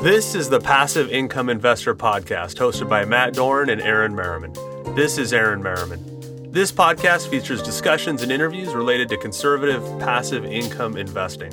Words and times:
This 0.00 0.34
is 0.34 0.50
the 0.50 0.60
Passive 0.60 1.10
Income 1.10 1.48
Investor 1.48 1.94
Podcast, 1.94 2.56
hosted 2.56 2.86
by 2.86 3.06
Matt 3.06 3.32
Doran 3.32 3.70
and 3.70 3.80
Aaron 3.80 4.14
Merriman. 4.14 4.52
This 4.94 5.16
is 5.16 5.32
Aaron 5.32 5.62
Merriman. 5.62 6.52
This 6.52 6.70
podcast 6.70 7.28
features 7.28 7.62
discussions 7.62 8.22
and 8.22 8.30
interviews 8.30 8.74
related 8.74 9.08
to 9.08 9.16
conservative 9.16 9.82
passive 9.98 10.44
income 10.44 10.98
investing. 10.98 11.50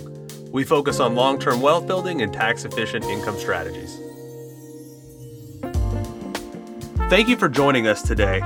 We 0.52 0.66
focus 0.66 1.00
on 1.00 1.16
long 1.16 1.40
term 1.40 1.62
wealth 1.62 1.88
building 1.88 2.22
and 2.22 2.34
tax 2.34 2.66
efficient 2.66 3.06
income 3.06 3.38
strategies. 3.38 3.98
Thank 7.10 7.30
you 7.30 7.38
for 7.38 7.48
joining 7.48 7.88
us 7.88 8.02
today 8.02 8.42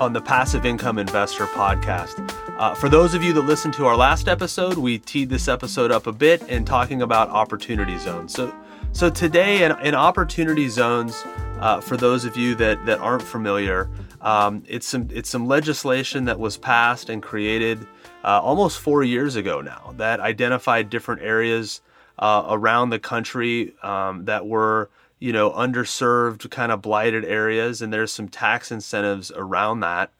on 0.00 0.14
the 0.14 0.20
Passive 0.22 0.64
Income 0.64 0.98
Investor 0.98 1.44
Podcast. 1.46 2.34
Uh, 2.58 2.74
for 2.74 2.88
those 2.88 3.12
of 3.12 3.22
you 3.22 3.32
that 3.34 3.42
listened 3.42 3.74
to 3.74 3.84
our 3.84 3.96
last 3.96 4.28
episode, 4.28 4.78
we 4.78 4.98
teed 4.98 5.28
this 5.28 5.46
episode 5.46 5.92
up 5.92 6.06
a 6.06 6.12
bit 6.12 6.42
in 6.48 6.64
talking 6.64 7.02
about 7.02 7.28
opportunity 7.28 7.98
zones. 7.98 8.32
So, 8.32 8.54
so 8.92 9.10
today 9.10 9.64
in, 9.64 9.78
in 9.80 9.94
opportunity 9.94 10.68
zones, 10.68 11.24
uh, 11.60 11.80
for 11.80 11.96
those 11.96 12.24
of 12.24 12.36
you 12.36 12.54
that, 12.56 12.84
that 12.86 12.98
aren't 12.98 13.22
familiar, 13.22 13.88
um, 14.20 14.62
it's 14.66 14.86
some 14.86 15.08
it's 15.10 15.28
some 15.28 15.46
legislation 15.46 16.24
that 16.26 16.38
was 16.38 16.56
passed 16.56 17.08
and 17.08 17.22
created 17.22 17.86
uh, 18.24 18.40
almost 18.40 18.78
four 18.78 19.02
years 19.02 19.36
ago 19.36 19.60
now 19.60 19.94
that 19.96 20.20
identified 20.20 20.90
different 20.90 21.22
areas 21.22 21.80
uh, 22.18 22.46
around 22.48 22.90
the 22.90 22.98
country 22.98 23.74
um, 23.82 24.24
that 24.26 24.46
were 24.46 24.90
you 25.18 25.32
know 25.32 25.50
underserved, 25.50 26.48
kind 26.50 26.70
of 26.70 26.82
blighted 26.82 27.24
areas, 27.24 27.82
and 27.82 27.92
there's 27.92 28.12
some 28.12 28.28
tax 28.28 28.70
incentives 28.70 29.32
around 29.34 29.80
that 29.80 30.10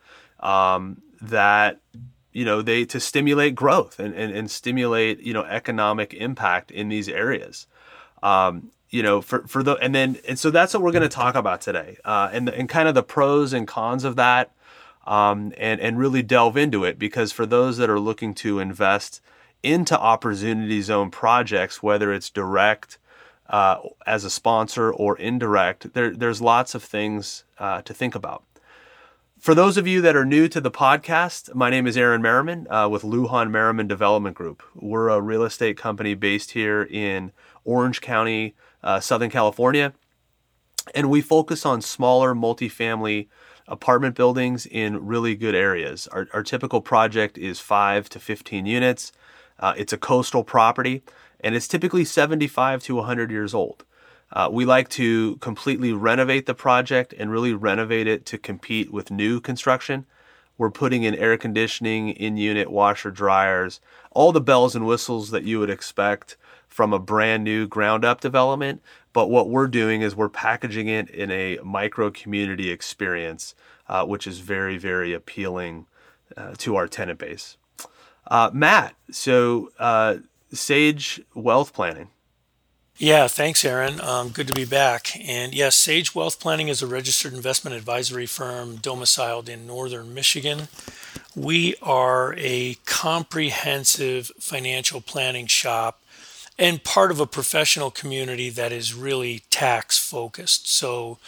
um, 0.40 1.00
that 1.20 1.80
you 2.32 2.44
know 2.44 2.62
they 2.62 2.84
to 2.84 2.98
stimulate 2.98 3.54
growth 3.54 4.00
and, 4.00 4.14
and, 4.14 4.32
and 4.32 4.50
stimulate 4.50 5.20
you 5.20 5.32
know 5.32 5.44
economic 5.44 6.14
impact 6.14 6.70
in 6.70 6.88
these 6.88 7.08
areas 7.08 7.66
um, 8.22 8.70
you 8.92 9.02
know 9.02 9.20
for 9.20 9.46
for 9.48 9.62
the 9.62 9.74
and 9.76 9.94
then 9.94 10.18
and 10.28 10.38
so 10.38 10.50
that's 10.50 10.72
what 10.74 10.82
we're 10.82 10.92
going 10.92 11.02
to 11.02 11.08
talk 11.08 11.34
about 11.34 11.60
today 11.60 11.96
uh, 12.04 12.30
and 12.32 12.48
and 12.48 12.68
kind 12.68 12.86
of 12.86 12.94
the 12.94 13.02
pros 13.02 13.52
and 13.52 13.66
cons 13.66 14.04
of 14.04 14.16
that 14.16 14.52
um, 15.06 15.52
and 15.56 15.80
and 15.80 15.98
really 15.98 16.22
delve 16.22 16.56
into 16.56 16.84
it 16.84 16.98
because 16.98 17.32
for 17.32 17.46
those 17.46 17.78
that 17.78 17.90
are 17.90 17.98
looking 17.98 18.34
to 18.34 18.60
invest 18.60 19.20
into 19.62 19.98
opportunity 19.98 20.80
zone 20.82 21.10
projects 21.10 21.82
whether 21.82 22.12
it's 22.12 22.30
direct 22.30 22.98
uh, 23.48 23.78
as 24.06 24.24
a 24.24 24.30
sponsor 24.30 24.92
or 24.92 25.16
indirect 25.18 25.94
there 25.94 26.14
there's 26.14 26.40
lots 26.40 26.74
of 26.74 26.84
things 26.84 27.44
uh, 27.58 27.82
to 27.82 27.94
think 27.94 28.14
about 28.14 28.44
for 29.42 29.56
those 29.56 29.76
of 29.76 29.88
you 29.88 30.00
that 30.02 30.14
are 30.14 30.24
new 30.24 30.46
to 30.46 30.60
the 30.60 30.70
podcast, 30.70 31.52
my 31.52 31.68
name 31.68 31.88
is 31.88 31.96
Aaron 31.96 32.22
Merriman 32.22 32.68
uh, 32.70 32.88
with 32.88 33.02
Lujan 33.02 33.50
Merriman 33.50 33.88
Development 33.88 34.36
Group. 34.36 34.62
We're 34.72 35.08
a 35.08 35.20
real 35.20 35.42
estate 35.42 35.76
company 35.76 36.14
based 36.14 36.52
here 36.52 36.84
in 36.88 37.32
Orange 37.64 38.00
County, 38.00 38.54
uh, 38.82 39.00
Southern 39.00 39.30
California, 39.30 39.92
and 40.94 41.10
we 41.10 41.20
focus 41.20 41.64
on 41.64 41.80
smaller 41.80 42.34
multifamily 42.34 43.28
apartment 43.68 44.14
buildings 44.14 44.66
in 44.66 45.06
really 45.06 45.34
good 45.34 45.54
areas. 45.54 46.08
Our, 46.08 46.28
our 46.32 46.42
typical 46.42 46.80
project 46.80 47.38
is 47.38 47.60
5 47.60 48.08
to 48.10 48.20
15 48.20 48.66
units. 48.66 49.12
Uh, 49.58 49.74
it's 49.76 49.92
a 49.92 49.98
coastal 49.98 50.42
property, 50.42 51.02
and 51.40 51.54
it's 51.54 51.68
typically 51.68 52.04
75 52.04 52.82
to 52.84 52.96
100 52.96 53.30
years 53.30 53.54
old. 53.54 53.84
Uh, 54.32 54.48
we 54.50 54.64
like 54.64 54.88
to 54.88 55.36
completely 55.36 55.92
renovate 55.92 56.46
the 56.46 56.54
project 56.54 57.12
and 57.18 57.30
really 57.30 57.52
renovate 57.52 58.06
it 58.06 58.24
to 58.26 58.38
compete 58.38 58.90
with 58.90 59.10
new 59.10 59.40
construction. 59.40 60.06
We're 60.56 60.70
putting 60.70 61.02
in 61.02 61.14
air 61.14 61.36
conditioning, 61.36 62.10
in 62.10 62.36
unit 62.36 62.70
washer 62.70 63.10
dryers, 63.10 63.80
all 64.10 64.32
the 64.32 64.40
bells 64.40 64.74
and 64.74 64.86
whistles 64.86 65.30
that 65.30 65.44
you 65.44 65.58
would 65.60 65.70
expect 65.70 66.36
from 66.72 66.92
a 66.92 66.98
brand 66.98 67.44
new 67.44 67.66
ground 67.66 68.04
up 68.04 68.20
development. 68.20 68.82
But 69.12 69.28
what 69.28 69.50
we're 69.50 69.68
doing 69.68 70.02
is 70.02 70.16
we're 70.16 70.28
packaging 70.28 70.88
it 70.88 71.10
in 71.10 71.30
a 71.30 71.58
micro 71.62 72.10
community 72.10 72.70
experience, 72.70 73.54
uh, 73.88 74.04
which 74.06 74.26
is 74.26 74.38
very, 74.38 74.78
very 74.78 75.12
appealing 75.12 75.86
uh, 76.36 76.54
to 76.58 76.76
our 76.76 76.88
tenant 76.88 77.18
base. 77.18 77.56
Uh, 78.26 78.50
Matt, 78.52 78.94
so 79.10 79.70
uh, 79.78 80.16
Sage 80.52 81.20
Wealth 81.34 81.74
Planning 81.74 82.08
yeah, 82.98 83.26
thanks, 83.26 83.64
Aaron. 83.64 84.00
Um, 84.00 84.28
good 84.28 84.46
to 84.46 84.52
be 84.52 84.64
back. 84.64 85.18
And 85.18 85.54
yes, 85.54 85.76
Sage 85.76 86.14
Wealth 86.14 86.38
Planning 86.38 86.68
is 86.68 86.82
a 86.82 86.86
registered 86.86 87.32
investment 87.32 87.74
advisory 87.74 88.26
firm 88.26 88.76
domiciled 88.76 89.48
in 89.48 89.66
northern 89.66 90.14
Michigan. 90.14 90.68
We 91.34 91.74
are 91.82 92.34
a 92.36 92.74
comprehensive 92.84 94.30
financial 94.38 95.00
planning 95.00 95.46
shop 95.46 96.01
and 96.58 96.84
part 96.84 97.10
of 97.10 97.20
a 97.20 97.26
professional 97.26 97.90
community 97.90 98.50
that 98.50 98.72
is 98.72 98.94
really 98.94 99.42
tax 99.50 99.98
focused. 99.98 100.68
So, 100.68 101.18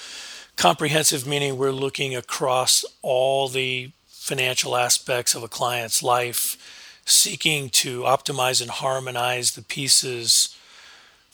comprehensive 0.57 1.27
meaning 1.27 1.57
we're 1.57 1.73
looking 1.73 2.15
across 2.15 2.85
all 3.03 3.49
the 3.49 3.91
financial 4.07 4.77
aspects 4.77 5.35
of 5.35 5.43
a 5.43 5.49
client's 5.49 6.03
life, 6.03 7.01
seeking 7.05 7.69
to 7.71 8.03
optimize 8.03 8.63
and 8.63 8.71
harmonize 8.71 9.53
the 9.53 9.63
pieces 9.63 10.57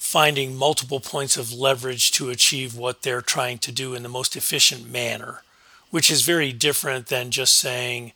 finding 0.00 0.56
multiple 0.56 0.98
points 0.98 1.36
of 1.36 1.52
leverage 1.52 2.10
to 2.10 2.30
achieve 2.30 2.74
what 2.74 3.02
they're 3.02 3.20
trying 3.20 3.58
to 3.58 3.70
do 3.70 3.94
in 3.94 4.02
the 4.02 4.08
most 4.08 4.34
efficient 4.34 4.90
manner, 4.90 5.42
which 5.90 6.10
is 6.10 6.22
very 6.22 6.52
different 6.54 7.08
than 7.08 7.30
just 7.30 7.58
saying, 7.58 8.10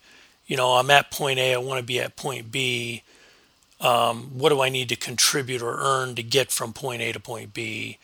you 0.46 0.56
know, 0.56 0.72
I'm 0.72 0.90
at 0.90 1.10
point 1.10 1.38
A, 1.38 1.54
I 1.54 1.58
want 1.58 1.78
to 1.78 1.84
be 1.84 2.00
at 2.00 2.16
point 2.16 2.50
B. 2.50 3.02
Um, 3.80 4.38
what 4.38 4.50
do 4.50 4.60
I 4.60 4.68
need 4.68 4.88
to 4.90 4.96
contribute 4.96 5.62
or 5.62 5.76
earn 5.78 6.14
to 6.14 6.22
get 6.22 6.50
from 6.50 6.72
point 6.72 7.02
A 7.02 7.12
to 7.12 7.20
point 7.20 7.52
B? 7.52 7.98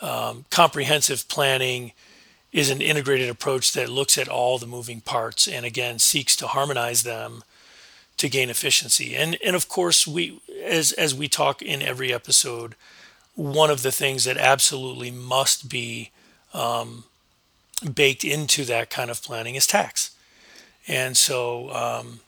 Um, 0.00 0.44
comprehensive 0.50 1.28
planning 1.28 1.92
is 2.52 2.70
an 2.70 2.80
integrated 2.80 3.28
approach 3.28 3.72
that 3.72 3.88
looks 3.88 4.16
at 4.16 4.28
all 4.28 4.58
the 4.58 4.66
moving 4.66 5.00
parts 5.00 5.46
and 5.46 5.66
again 5.66 5.98
seeks 5.98 6.36
to 6.36 6.46
harmonize 6.46 7.02
them 7.02 7.42
to 8.16 8.28
gain 8.28 8.50
efficiency. 8.50 9.14
And 9.14 9.36
and 9.44 9.54
of 9.54 9.68
course 9.68 10.06
we 10.06 10.40
as 10.64 10.92
as 10.92 11.14
we 11.14 11.28
talk 11.28 11.60
in 11.60 11.82
every 11.82 12.12
episode, 12.12 12.74
one 13.34 13.70
of 13.70 13.82
the 13.82 13.92
things 13.92 14.24
that 14.24 14.38
absolutely 14.38 15.10
must 15.10 15.68
be 15.68 16.10
um, 16.54 17.04
baked 17.94 18.24
into 18.24 18.64
that 18.64 18.90
kind 18.90 19.10
of 19.10 19.22
planning 19.22 19.54
is 19.54 19.66
tax. 19.66 20.16
And 20.88 21.16
so 21.16 21.70
um, 21.74 22.20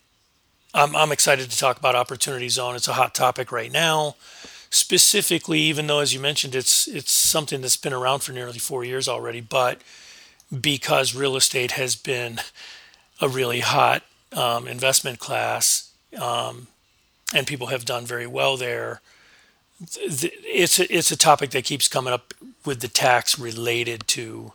I'm, 0.79 0.95
I'm 0.95 1.11
excited 1.11 1.51
to 1.51 1.59
talk 1.59 1.77
about 1.77 1.97
Opportunity 1.97 2.49
Zone. 2.49 2.77
It's 2.77 2.87
a 2.87 2.93
hot 2.93 3.13
topic 3.13 3.51
right 3.51 3.73
now. 3.73 4.15
Specifically, 4.71 5.59
even 5.59 5.89
though, 5.89 5.99
as 5.99 6.15
you 6.15 6.21
mentioned, 6.21 6.55
it's 6.55 6.87
it's 6.87 7.11
something 7.11 7.63
that's 7.63 7.77
been 7.77 7.93
around 7.93 8.21
for 8.21 8.33
nearly 8.33 8.59
four 8.59 8.85
years 8.85 9.09
already, 9.09 9.41
but 9.41 9.81
because 10.61 11.17
real 11.17 11.37
estate 11.37 11.73
has 11.73 11.97
been 11.97 12.39
a 13.21 13.29
really 13.29 13.61
hot 13.61 14.05
um, 14.33 14.69
investment 14.69 15.19
class, 15.19 15.91
um, 16.21 16.69
and 17.35 17.47
people 17.47 17.69
have 17.69 17.85
done 17.85 18.07
very 18.07 18.27
well 18.27 18.57
there, 18.57 19.01
it's 19.81 20.79
a, 20.79 20.95
it's 20.95 21.11
a 21.11 21.17
topic 21.17 21.51
that 21.51 21.65
keeps 21.65 21.89
coming 21.89 22.13
up 22.13 22.35
with 22.65 22.81
the 22.81 22.89
tax 22.89 23.39
related 23.39 24.07
to 24.09 24.53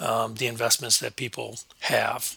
um, 0.00 0.36
the 0.36 0.46
investments 0.46 0.98
that 1.00 1.16
people 1.16 1.58
have. 1.80 2.36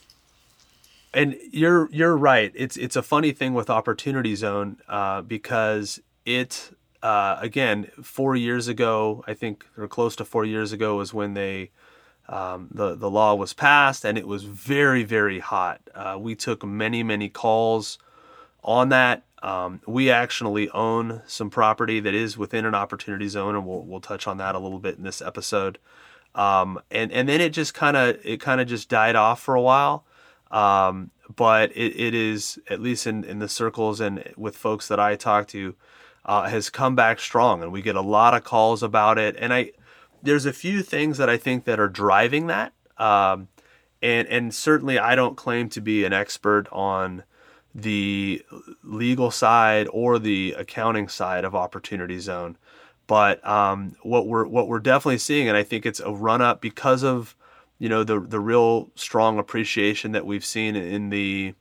And 1.14 1.36
you're 1.52 1.90
you're 1.92 2.16
right. 2.16 2.52
It's 2.56 2.78
it's 2.78 2.96
a 2.96 3.02
funny 3.02 3.32
thing 3.32 3.54
with 3.54 3.70
Opportunity 3.70 4.36
Zone 4.36 4.78
uh, 4.88 5.22
because 5.22 6.00
it 6.26 6.72
uh, 7.02 7.38
again 7.40 7.90
four 8.02 8.36
years 8.36 8.68
ago, 8.68 9.24
I 9.28 9.34
think, 9.34 9.66
or 9.78 9.88
close 9.88 10.16
to 10.18 10.26
four 10.26 10.46
years 10.46 10.72
ago, 10.72 10.98
was 10.98 11.14
when 11.14 11.34
they 11.34 11.72
um, 12.28 12.70
the 12.72 12.96
the 12.96 13.10
law 13.10 13.34
was 13.34 13.54
passed, 13.54 14.06
and 14.06 14.18
it 14.18 14.28
was 14.28 14.44
very 14.44 15.04
very 15.04 15.40
hot. 15.40 15.82
Uh, 15.96 16.18
we 16.20 16.36
took 16.36 16.64
many 16.64 17.02
many 17.02 17.28
calls 17.30 17.98
on 18.64 18.90
that 18.90 19.24
um, 19.42 19.82
we 19.88 20.10
actually 20.10 20.70
own 20.72 21.22
some 21.26 21.50
property 21.50 22.00
that 22.00 22.14
is 22.14 22.38
within 22.38 22.66
an 22.66 22.76
opportunity 22.76 23.28
zone, 23.28 23.56
and 23.56 23.66
we'll 23.66 23.84
we'll 23.84 24.02
touch 24.02 24.28
on 24.28 24.38
that 24.38 24.56
a 24.56 24.60
little 24.60 24.80
bit 24.80 24.98
in 24.98 25.04
this 25.04 25.22
episode. 25.22 25.80
Um, 26.36 26.80
and 26.92 27.12
and 27.12 27.30
then 27.30 27.42
it 27.42 27.50
just 27.50 27.74
kind 27.74 27.96
of 27.96 28.20
it 28.24 28.42
kind 28.42 28.60
of 28.60 28.68
just 28.68 28.90
died 28.90 29.16
off 29.16 29.42
for 29.42 29.56
a 29.56 29.62
while. 29.62 30.06
Um, 30.52 31.12
but 31.36 31.72
it, 31.72 32.00
it 32.00 32.14
is 32.16 32.60
at 32.70 32.82
least 32.82 33.06
in 33.06 33.24
in 33.24 33.40
the 33.40 33.50
circles 33.50 34.00
and 34.00 34.24
with 34.36 34.58
folks 34.58 34.88
that 34.88 35.00
I 35.00 35.16
talk 35.16 35.48
to, 35.50 35.76
uh, 36.26 36.50
has 36.50 36.70
come 36.70 36.96
back 36.96 37.20
strong, 37.20 37.62
and 37.62 37.72
we 37.72 37.82
get 37.82 37.96
a 37.96 38.02
lot 38.02 38.34
of 38.34 38.44
calls 38.44 38.84
about 38.84 39.18
it. 39.18 39.36
And 39.38 39.54
I 39.54 39.72
there's 40.22 40.46
a 40.46 40.54
few 40.54 40.82
things 40.82 41.18
that 41.18 41.30
I 41.30 41.38
think 41.38 41.66
that 41.66 41.80
are 41.80 41.88
driving 41.88 42.48
that. 42.48 42.74
Um, 42.98 43.48
and 44.02 44.28
and 44.28 44.54
certainly 44.54 44.98
I 44.98 45.16
don't 45.16 45.38
claim 45.38 45.70
to 45.70 45.82
be 45.82 46.06
an 46.06 46.14
expert 46.14 46.68
on 46.72 47.24
the 47.74 48.44
legal 48.84 49.32
side 49.32 49.88
or 49.92 50.20
the 50.20 50.56
accounting 50.58 51.08
side 51.08 51.46
of 51.46 51.56
Opportunity 51.56 52.20
Zone. 52.20 52.58
But 53.08 53.46
um, 53.48 53.96
what 54.04 54.28
we're 54.28 54.46
what 54.46 54.68
we're 54.68 54.80
definitely 54.80 55.18
seeing, 55.18 55.48
and 55.48 55.58
I 55.58 55.64
think 55.64 55.86
it's 55.86 56.00
a 56.00 56.12
run 56.12 56.42
up 56.42 56.62
because 56.62 57.04
of 57.04 57.36
you 57.80 57.90
know 57.90 58.04
the 58.04 58.20
the 58.20 58.40
real 58.40 58.92
strong 58.96 59.40
appreciation 59.40 60.12
that 60.12 60.26
we've 60.26 60.46
seen 60.46 60.76
in 60.76 61.10
the 61.10 61.56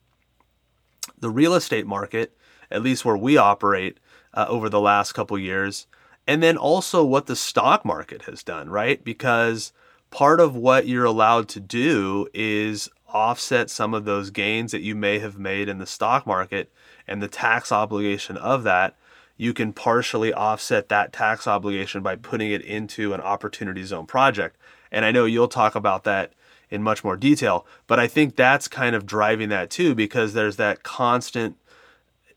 the 1.19 1.31
real 1.31 1.55
estate 1.55 1.87
market, 1.87 2.37
at 2.71 2.83
least 2.83 3.05
where 3.05 3.17
we 3.17 3.37
operate 3.37 3.99
uh, 4.35 4.47
over 4.49 4.69
the 4.69 4.81
last 4.81 5.13
couple 5.13 5.39
years, 5.39 5.87
and 6.27 6.43
then 6.43 6.57
also 6.57 7.05
what 7.05 7.27
the 7.27 7.37
stock 7.37 7.85
market 7.85 8.23
has 8.23 8.43
done, 8.43 8.69
right? 8.69 9.03
Because 9.03 9.73
part 10.11 10.41
of 10.41 10.55
what 10.55 10.87
you're 10.87 11.05
allowed 11.05 11.49
to 11.49 11.61
do 11.61 12.29
is 12.35 12.89
offset 13.13 13.71
some 13.71 13.95
of 13.95 14.05
those 14.05 14.31
gains 14.31 14.73
that 14.73 14.83
you 14.83 14.95
may 14.95 15.19
have 15.19 15.39
made 15.39 15.69
in 15.69 15.79
the 15.79 15.87
stock 15.87 16.27
market 16.27 16.71
and 17.07 17.23
the 17.23 17.29
tax 17.29 17.73
obligation 17.73 18.37
of 18.37 18.65
that. 18.65 18.97
You 19.39 19.55
can 19.55 19.73
partially 19.73 20.35
offset 20.35 20.91
that 20.91 21.15
tax 21.15 21.47
obligation 21.47 22.03
by 22.03 22.17
putting 22.17 22.51
it 22.51 22.61
into 22.61 23.15
an 23.15 23.23
opportunity 23.23 23.85
zone 23.85 24.07
project. 24.07 24.57
And 24.93 25.07
I 25.07 25.13
know 25.13 25.25
you'll 25.25 25.49
talk 25.49 25.75
about 25.75 26.05
that 26.05 26.33
in 26.69 26.83
much 26.83 27.03
more 27.03 27.17
detail, 27.17 27.67
but 27.87 27.99
I 27.99 28.07
think 28.07 28.37
that's 28.37 28.69
kind 28.69 28.95
of 28.95 29.07
driving 29.07 29.49
that 29.49 29.71
too 29.71 29.95
because 29.95 30.35
there's 30.35 30.57
that 30.57 30.83
constant 30.83 31.57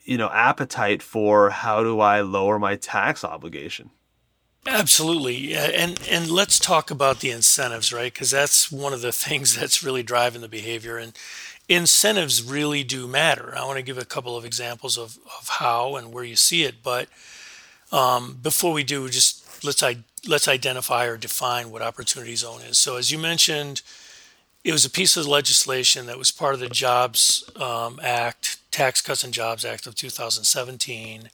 you 0.03 0.17
know 0.17 0.29
appetite 0.29 1.01
for 1.01 1.49
how 1.49 1.83
do 1.83 1.99
I 1.99 2.21
lower 2.21 2.59
my 2.59 2.75
tax 2.75 3.23
obligation. 3.23 3.91
Absolutely, 4.67 5.55
and 5.55 5.99
and 6.09 6.29
let's 6.29 6.59
talk 6.59 6.91
about 6.91 7.19
the 7.19 7.31
incentives, 7.31 7.91
right? 7.91 8.13
Because 8.13 8.31
that's 8.31 8.71
one 8.71 8.93
of 8.93 9.01
the 9.01 9.11
things 9.25 9.55
that's 9.55 9.83
really 9.83 10.03
driving 10.03 10.41
the 10.41 10.47
behavior, 10.47 10.97
and 10.97 11.13
incentives 11.69 12.43
really 12.43 12.83
do 12.83 13.07
matter. 13.07 13.53
I 13.55 13.65
want 13.65 13.77
to 13.77 13.83
give 13.83 13.97
a 13.97 14.05
couple 14.05 14.35
of 14.35 14.45
examples 14.45 14.97
of, 14.97 15.17
of 15.39 15.47
how 15.47 15.95
and 15.95 16.13
where 16.13 16.23
you 16.23 16.35
see 16.35 16.63
it, 16.63 16.83
but 16.83 17.07
um, 17.91 18.37
before 18.41 18.73
we 18.73 18.83
do, 18.83 19.09
just 19.09 19.63
let's 19.63 19.83
I, 19.83 19.97
let's 20.27 20.47
identify 20.47 21.05
or 21.05 21.17
define 21.17 21.71
what 21.71 21.81
opportunity 21.81 22.35
zone 22.35 22.61
is. 22.61 22.77
So, 22.77 22.97
as 22.97 23.11
you 23.11 23.17
mentioned, 23.17 23.81
it 24.63 24.71
was 24.71 24.85
a 24.85 24.89
piece 24.89 25.17
of 25.17 25.27
legislation 25.27 26.05
that 26.05 26.17
was 26.17 26.31
part 26.31 26.53
of 26.53 26.59
the 26.59 26.69
Jobs 26.69 27.49
um, 27.59 27.99
Act, 28.03 28.59
Tax 28.71 29.01
Cuts 29.01 29.23
and 29.23 29.33
Jobs 29.33 29.65
Act 29.65 29.87
of 29.87 29.95
2017 29.95 31.29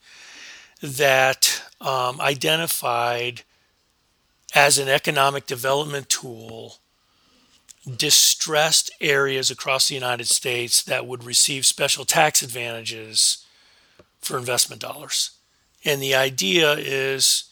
that 0.81 1.61
um, 1.81 2.21
identified 2.21 3.41
as 4.55 4.77
an 4.77 4.87
economic 4.87 5.45
development 5.45 6.09
tool 6.09 6.77
distressed 7.95 8.91
areas 8.99 9.49
across 9.49 9.87
the 9.87 9.95
United 9.95 10.27
States 10.27 10.83
that 10.83 11.05
would 11.05 11.23
receive 11.23 11.65
special 11.65 12.05
tax 12.05 12.41
advantages 12.41 13.45
for 14.19 14.37
investment 14.37 14.81
dollars. 14.81 15.31
And 15.85 16.01
the 16.01 16.15
idea 16.15 16.73
is, 16.73 17.45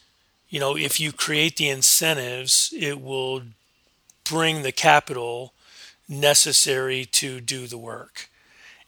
you 0.48 0.60
know, 0.60 0.76
if 0.76 1.00
you 1.00 1.12
create 1.12 1.56
the 1.56 1.68
incentives, 1.68 2.72
it 2.76 3.00
will 3.00 3.42
bring 4.24 4.62
the 4.62 4.72
capital 4.72 5.54
necessary 6.08 7.04
to 7.04 7.40
do 7.40 7.66
the 7.66 7.78
work. 7.78 8.28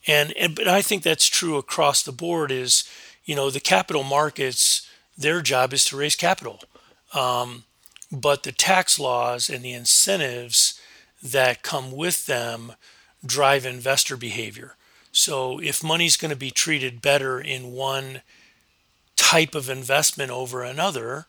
And, 0.07 0.33
and 0.37 0.55
but 0.55 0.69
I 0.69 0.83
think 0.83 1.03
that's 1.03 1.27
true 1.27 1.57
across 1.57 2.03
the 2.03 2.13
board 2.13 2.51
is 2.51 2.85
you 3.29 3.35
know, 3.35 3.51
the 3.51 3.61
capital 3.61 4.03
markets, 4.03 4.89
their 5.17 5.43
job 5.43 5.75
is 5.75 5.85
to 5.85 5.97
raise 5.99 6.17
capital. 6.17 6.61
Um, 7.13 7.65
but 8.11 8.43
the 8.43 8.53
tax 8.53 8.99
laws 8.99 9.51
and 9.51 9.63
the 9.63 9.75
incentives 9.75 10.78
that 11.23 11.63
come 11.63 11.93
with 11.93 12.27
them 12.27 12.73
drive 13.25 13.67
investor 13.67 14.17
behavior. 14.17 14.77
So 15.13 15.59
if 15.59 15.83
money's 15.83 16.17
going 16.17 16.31
to 16.31 16.37
be 16.37 16.51
treated 16.51 17.03
better 17.03 17.41
in 17.41 17.73
one 17.73 18.23
type 19.17 19.55
of 19.55 19.69
investment 19.69 20.31
over 20.31 20.63
another, 20.63 21.27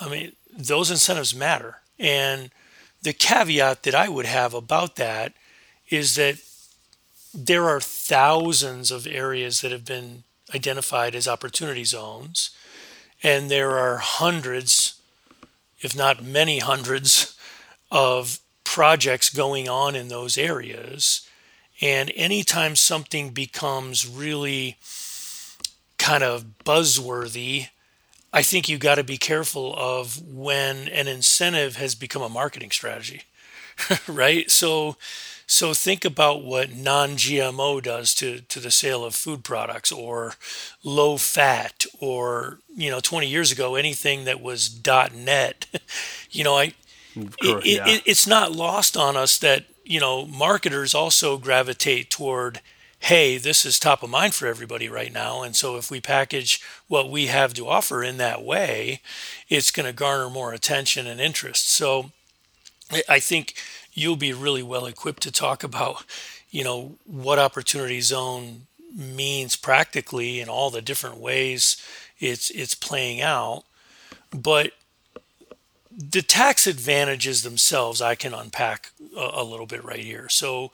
I 0.00 0.08
mean, 0.08 0.32
those 0.54 0.90
incentives 0.90 1.34
matter. 1.34 1.78
And 1.98 2.50
the 3.00 3.12
caveat 3.12 3.84
that 3.84 3.94
I 3.94 4.08
would 4.08 4.26
have 4.26 4.54
about 4.54 4.96
that 4.96 5.32
is 5.88 6.14
that 6.16 6.36
there 7.34 7.68
are 7.68 7.80
thousands 7.80 8.90
of 8.90 9.06
areas 9.06 9.60
that 9.62 9.72
have 9.72 9.84
been 9.84 10.24
identified 10.54 11.14
as 11.14 11.26
opportunity 11.26 11.84
zones. 11.84 12.50
And 13.22 13.50
there 13.50 13.78
are 13.78 13.98
hundreds, 13.98 15.00
if 15.80 15.96
not 15.96 16.22
many 16.22 16.58
hundreds, 16.58 17.38
of 17.90 18.38
projects 18.72 19.28
going 19.28 19.68
on 19.68 19.94
in 19.94 20.08
those 20.08 20.38
areas. 20.38 21.28
And 21.82 22.10
anytime 22.16 22.74
something 22.74 23.28
becomes 23.28 24.08
really 24.08 24.78
kind 25.98 26.22
of 26.22 26.46
buzzworthy, 26.64 27.68
I 28.32 28.42
think 28.42 28.70
you 28.70 28.78
got 28.78 28.94
to 28.94 29.04
be 29.04 29.18
careful 29.18 29.74
of 29.76 30.26
when 30.26 30.88
an 30.88 31.06
incentive 31.06 31.76
has 31.76 31.94
become 31.94 32.22
a 32.22 32.30
marketing 32.30 32.70
strategy, 32.70 33.24
right? 34.08 34.50
So, 34.50 34.96
so 35.46 35.74
think 35.74 36.06
about 36.06 36.42
what 36.42 36.74
non-GMO 36.74 37.82
does 37.82 38.14
to, 38.14 38.40
to 38.40 38.58
the 38.58 38.70
sale 38.70 39.04
of 39.04 39.14
food 39.14 39.44
products 39.44 39.92
or 39.92 40.32
low 40.82 41.18
fat 41.18 41.84
or, 42.00 42.60
you 42.74 42.90
know, 42.90 43.00
20 43.00 43.28
years 43.28 43.52
ago, 43.52 43.74
anything 43.74 44.24
that 44.24 44.40
was 44.40 44.70
dot 44.70 45.14
.net, 45.14 45.66
you 46.30 46.42
know, 46.42 46.56
I, 46.56 46.72
it, 47.16 47.66
yeah. 47.66 47.88
it, 47.88 48.02
it's 48.06 48.26
not 48.26 48.52
lost 48.52 48.96
on 48.96 49.16
us 49.16 49.38
that, 49.38 49.64
you 49.84 50.00
know, 50.00 50.26
marketers 50.26 50.94
also 50.94 51.36
gravitate 51.36 52.10
toward, 52.10 52.60
hey, 53.00 53.36
this 53.36 53.64
is 53.64 53.78
top 53.78 54.02
of 54.02 54.10
mind 54.10 54.34
for 54.34 54.46
everybody 54.46 54.88
right 54.88 55.12
now. 55.12 55.42
And 55.42 55.56
so 55.56 55.76
if 55.76 55.90
we 55.90 56.00
package 56.00 56.62
what 56.88 57.10
we 57.10 57.26
have 57.26 57.52
to 57.54 57.68
offer 57.68 58.02
in 58.02 58.16
that 58.18 58.42
way, 58.42 59.00
it's 59.48 59.70
going 59.70 59.86
to 59.86 59.92
garner 59.92 60.30
more 60.30 60.52
attention 60.52 61.06
and 61.06 61.20
interest. 61.20 61.68
So 61.70 62.12
I 63.08 63.18
think 63.18 63.54
you'll 63.92 64.16
be 64.16 64.32
really 64.32 64.62
well 64.62 64.86
equipped 64.86 65.22
to 65.24 65.32
talk 65.32 65.64
about, 65.64 66.04
you 66.50 66.62
know, 66.62 66.96
what 67.04 67.38
opportunity 67.38 68.00
zone 68.00 68.66
means 68.94 69.56
practically 69.56 70.40
in 70.40 70.48
all 70.48 70.70
the 70.70 70.82
different 70.82 71.16
ways 71.16 71.76
it's 72.18 72.50
it's 72.50 72.74
playing 72.74 73.20
out. 73.20 73.64
But 74.30 74.72
the 75.96 76.22
tax 76.22 76.66
advantages 76.66 77.42
themselves, 77.42 78.00
I 78.00 78.14
can 78.14 78.34
unpack 78.34 78.90
a, 79.16 79.30
a 79.34 79.44
little 79.44 79.66
bit 79.66 79.84
right 79.84 80.00
here. 80.00 80.28
So 80.28 80.70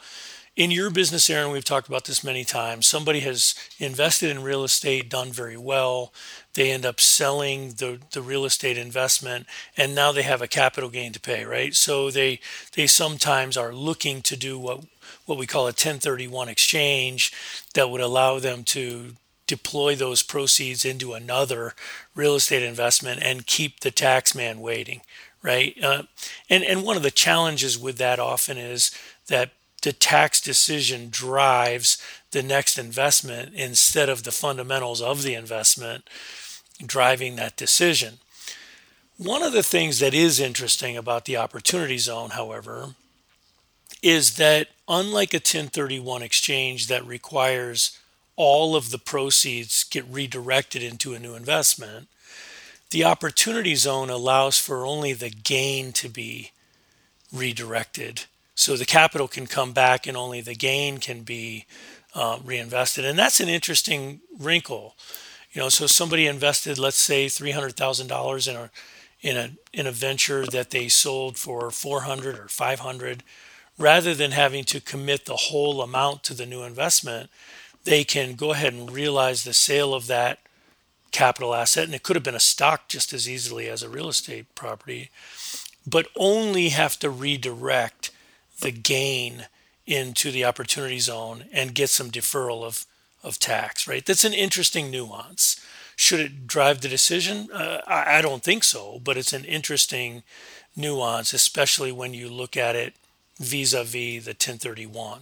in 0.59 0.73
your 0.73 0.91
business, 0.91 1.31
Aaron, 1.31 1.53
we've 1.53 1.65
talked 1.65 1.87
about 1.87 2.05
this 2.05 2.25
many 2.25 2.45
times. 2.45 2.87
Somebody 2.87 3.21
has 3.21 3.55
invested 3.79 4.31
in 4.31 4.43
real 4.43 4.65
estate, 4.65 5.09
done 5.09 5.31
very 5.31 5.57
well. 5.57 6.13
They 6.55 6.73
end 6.73 6.85
up 6.85 7.01
selling 7.01 7.75
the, 7.75 8.01
the 8.11 8.23
real 8.23 8.45
estate 8.45 8.77
investment, 8.77 9.47
and 9.77 9.95
now 9.95 10.11
they 10.11 10.23
have 10.23 10.43
a 10.43 10.49
capital 10.49 10.91
gain 10.91 11.13
to 11.13 11.21
pay, 11.21 11.45
right? 11.45 11.75
So 11.77 12.11
they 12.11 12.41
they 12.75 12.89
sometimes 12.89 13.57
are 13.57 13.73
looking 13.73 14.21
to 14.23 14.37
do 14.37 14.59
what 14.59 14.85
what 15.27 15.39
we 15.39 15.47
call 15.47 15.63
a 15.63 15.67
1031 15.67 16.49
exchange 16.49 17.33
that 17.75 17.89
would 17.89 18.01
allow 18.01 18.41
them 18.41 18.65
to 18.65 19.15
deploy 19.49 19.97
those 19.97 20.23
proceeds 20.23 20.85
into 20.85 21.15
another 21.15 21.75
real 22.15 22.37
estate 22.37 22.63
investment 22.63 23.21
and 23.23 23.47
keep 23.47 23.81
the 23.81 23.91
tax 23.91 24.35
man 24.35 24.61
waiting, 24.61 25.01
right? 25.43 25.77
Uh, 25.83 26.05
and 26.49 26.63
and 26.63 26.85
one 26.85 26.97
of 26.97 27.03
the 27.03 27.11
challenges 27.11 27.77
with 27.77 27.99
that 27.99 28.21
often 28.21 28.57
is 28.57 28.93
that 29.27 29.51
the 29.83 29.93
tax 29.93 30.41
decision 30.41 31.09
drives 31.11 32.01
the 32.31 32.43
next 32.43 32.79
investment 32.79 33.55
instead 33.55 34.09
of 34.09 34.23
the 34.23 34.33
fundamentals 34.33 35.01
of 35.01 35.23
the 35.23 35.35
investment 35.35 36.09
driving 36.85 37.37
that 37.37 37.57
decision. 37.57 38.19
One 39.17 39.43
of 39.43 39.53
the 39.53 39.63
things 39.63 39.99
that 39.99 40.15
is 40.15 40.39
interesting 40.39 40.97
about 40.97 41.25
the 41.25 41.37
opportunity 41.37 41.99
zone, 41.99 42.31
however, 42.31 42.95
is 44.03 44.37
that 44.37 44.69
unlike 44.89 45.35
a 45.35 45.39
1031 45.39 46.23
exchange 46.23 46.87
that 46.87 47.05
requires 47.05 47.98
all 48.39 48.77
of 48.77 48.91
the 48.91 48.99
proceeds 48.99 49.85
get 49.85 50.05
redirected 50.09 50.83
into 50.83 51.13
a 51.13 51.19
new 51.19 51.35
investment, 51.35 52.07
the 52.91 53.05
opportunity 53.05 53.75
zone 53.75 54.09
allows 54.09 54.59
for 54.59 54.87
only 54.87 55.13
the 55.13 55.29
gain 55.29 55.93
to 55.93 56.09
be 56.09 56.53
redirected 57.33 58.25
so 58.55 58.77
the 58.77 58.87
capital 58.87 59.29
can 59.29 59.47
come 59.47 59.73
back 59.73 60.07
and 60.07 60.17
only 60.17 60.41
the 60.41 60.55
gain 60.55 60.99
can 60.99 61.23
be 61.23 61.67
uh, 62.15 62.39
reinvested. 62.45 63.05
And 63.05 63.19
that's 63.19 63.41
an 63.41 63.49
interesting 63.49 64.21
wrinkle. 64.39 64.95
You 65.53 65.63
know, 65.63 65.69
so 65.69 65.87
somebody 65.87 66.27
invested, 66.27 66.79
let's 66.79 66.97
say, 66.97 67.29
three 67.29 67.53
hundred 67.53 67.77
thousand 67.77 68.07
dollars 68.07 68.47
in 68.47 68.57
a 68.57 68.71
in 69.21 69.37
a 69.37 69.51
in 69.73 69.87
a 69.87 69.93
venture 69.93 70.47
that 70.47 70.71
they 70.71 70.89
sold 70.89 71.37
for 71.37 71.71
four 71.71 72.03
hundred 72.03 72.39
or 72.39 72.49
five 72.49 72.81
hundred, 72.81 73.23
rather 73.79 74.15
than 74.15 74.31
having 74.31 74.65
to 74.65 74.81
commit 74.81 75.25
the 75.25 75.51
whole 75.51 75.83
amount 75.83 76.23
to 76.25 76.35
the 76.35 76.47
new 76.47 76.63
investment, 76.63 77.31
they 77.85 78.05
can 78.05 78.35
go 78.35 78.53
ahead 78.53 78.75
and 78.75 78.91
realize 78.91 79.45
the 79.45 79.55
sale 79.55 79.95
of 79.95 80.07
that 80.07 80.41
capital 81.11 81.55
asset, 81.55 81.85
and 81.85 81.95
it 81.95 82.03
could 82.03 82.17
have 82.17 82.23
been 82.23 82.35
a 82.35 82.41
stock 82.41 82.89
just 82.89 83.13
as 83.13 83.29
easily 83.29 83.69
as 83.69 83.83
a 83.83 83.89
real 83.89 84.09
estate 84.09 84.55
property, 84.55 85.11
but 85.87 86.09
only 86.17 86.69
have 86.69 86.99
to 86.99 87.11
redirect 87.11 88.11
the 88.61 88.71
gain 88.71 89.47
into 89.87 90.31
the 90.31 90.45
opportunity 90.45 90.99
zone 90.99 91.45
and 91.53 91.75
get 91.75 91.89
some 91.89 92.11
deferral 92.11 92.63
of, 92.63 92.85
of 93.23 93.39
tax, 93.39 93.89
right? 93.89 94.05
That's 94.05 94.25
an 94.25 94.35
interesting 94.35 94.91
nuance. 94.91 95.65
Should 95.97 96.21
it 96.21 96.47
drive 96.47 96.81
the 96.81 96.89
decision? 96.89 97.49
Uh, 97.53 97.81
I, 97.87 98.19
I 98.19 98.23
don't 98.23 98.43
think 98.43 98.65
so, 98.65 99.01
but 99.03 99.17
it's 99.17 99.33
an 99.33 99.45
interesting 99.45 100.23
nuance, 100.77 101.33
especially 101.33 101.91
when 101.91 102.13
you 102.15 102.29
look 102.29 102.57
at 102.57 102.77
it 102.77 102.95
vis 103.39 103.73
a 103.73 103.83
vis 103.83 104.25
the 104.25 104.33
1031. 104.33 105.21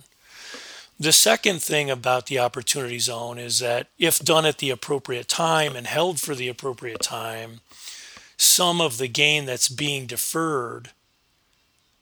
The 0.99 1.13
second 1.13 1.63
thing 1.63 1.91
about 1.91 2.27
the 2.27 2.39
opportunity 2.39 2.99
zone 2.99 3.39
is 3.39 3.59
that 3.59 3.89
if 3.99 4.19
done 4.19 4.47
at 4.47 4.59
the 4.59 4.71
appropriate 4.71 5.29
time 5.29 5.77
and 5.77 5.87
held 5.87 6.21
for 6.21 6.35
the 6.35 6.49
appropriate 6.49 7.03
time, 7.03 7.61
some 8.39 8.81
of 8.81 8.97
the 8.97 9.09
gain 9.09 9.45
that's 9.45 9.69
being 9.69 10.07
deferred 10.07 10.91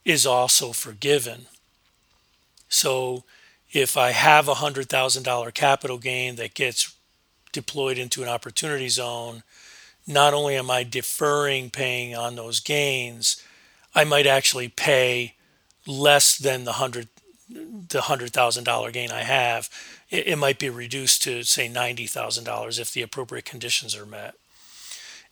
is 0.04 0.24
also 0.24 0.72
forgiven. 0.72 1.46
So 2.68 3.24
if 3.72 3.96
I 3.96 4.12
have 4.12 4.46
a 4.46 4.54
$100,000 4.54 5.54
capital 5.54 5.98
gain 5.98 6.36
that 6.36 6.54
gets 6.54 6.94
deployed 7.52 7.98
into 7.98 8.22
an 8.22 8.28
opportunity 8.28 8.88
zone, 8.88 9.42
not 10.06 10.34
only 10.34 10.54
am 10.54 10.70
I 10.70 10.84
deferring 10.84 11.70
paying 11.70 12.14
on 12.14 12.36
those 12.36 12.60
gains, 12.60 13.42
I 13.92 14.04
might 14.04 14.26
actually 14.26 14.68
pay 14.68 15.34
less 15.86 16.36
than 16.36 16.64
the 16.64 16.72
hundred 16.72 17.08
the 17.48 18.02
hundred 18.02 18.32
thousand 18.32 18.64
dollar 18.64 18.90
gain 18.90 19.10
I 19.10 19.22
have. 19.22 19.68
It, 20.10 20.28
it 20.28 20.36
might 20.36 20.58
be 20.58 20.70
reduced 20.70 21.22
to 21.22 21.42
say 21.42 21.68
ninety 21.68 22.06
thousand 22.06 22.44
dollars 22.44 22.78
if 22.78 22.92
the 22.92 23.02
appropriate 23.02 23.44
conditions 23.44 23.96
are 23.96 24.06
met. 24.06 24.34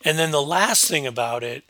And 0.04 0.18
then 0.18 0.30
the 0.30 0.42
last 0.42 0.86
thing 0.86 1.06
about 1.06 1.44
it 1.44 1.64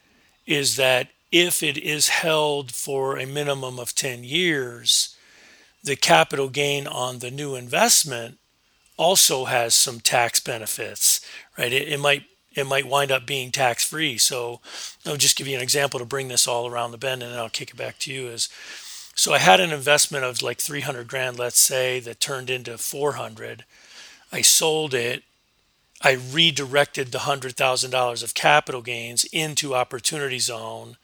is 0.46 0.76
that 0.76 1.08
if 1.30 1.62
it 1.62 1.78
is 1.78 2.08
held 2.08 2.72
for 2.72 3.18
a 3.18 3.26
minimum 3.26 3.78
of 3.78 3.94
10 3.94 4.22
years, 4.22 5.16
the 5.82 5.96
capital 5.96 6.48
gain 6.48 6.86
on 6.86 7.18
the 7.18 7.30
new 7.30 7.54
investment 7.54 8.38
also 8.96 9.46
has 9.46 9.74
some 9.74 10.00
tax 10.00 10.38
benefits, 10.40 11.20
right? 11.58 11.72
It, 11.72 11.88
it 11.88 11.98
might 12.00 12.24
it 12.54 12.66
might 12.66 12.86
wind 12.86 13.10
up 13.10 13.26
being 13.26 13.50
tax 13.50 13.82
free. 13.82 14.18
So 14.18 14.60
I'll 15.06 15.16
just 15.16 15.38
give 15.38 15.48
you 15.48 15.56
an 15.56 15.62
example 15.62 15.98
to 15.98 16.04
bring 16.04 16.28
this 16.28 16.46
all 16.46 16.66
around 16.66 16.90
the 16.90 16.98
bend, 16.98 17.22
and 17.22 17.32
then 17.32 17.38
I'll 17.38 17.48
kick 17.48 17.70
it 17.70 17.76
back 17.76 17.98
to 18.00 18.12
you. 18.12 18.28
Is 18.28 18.50
so 19.14 19.32
I 19.32 19.38
had 19.38 19.60
an 19.60 19.72
investment 19.72 20.24
of 20.24 20.42
like 20.42 20.58
300 20.58 21.06
grand, 21.06 21.38
let's 21.38 21.58
say, 21.58 22.00
that 22.00 22.20
turned 22.20 22.50
into 22.50 22.78
400. 22.78 23.64
I 24.32 24.42
sold 24.42 24.94
it. 24.94 25.22
I 26.00 26.12
redirected 26.12 27.12
the 27.12 27.18
$100,000 27.18 28.22
of 28.24 28.34
capital 28.34 28.82
gains 28.82 29.24
into 29.24 29.74
Opportunity 29.74 30.38
Zone, 30.38 30.96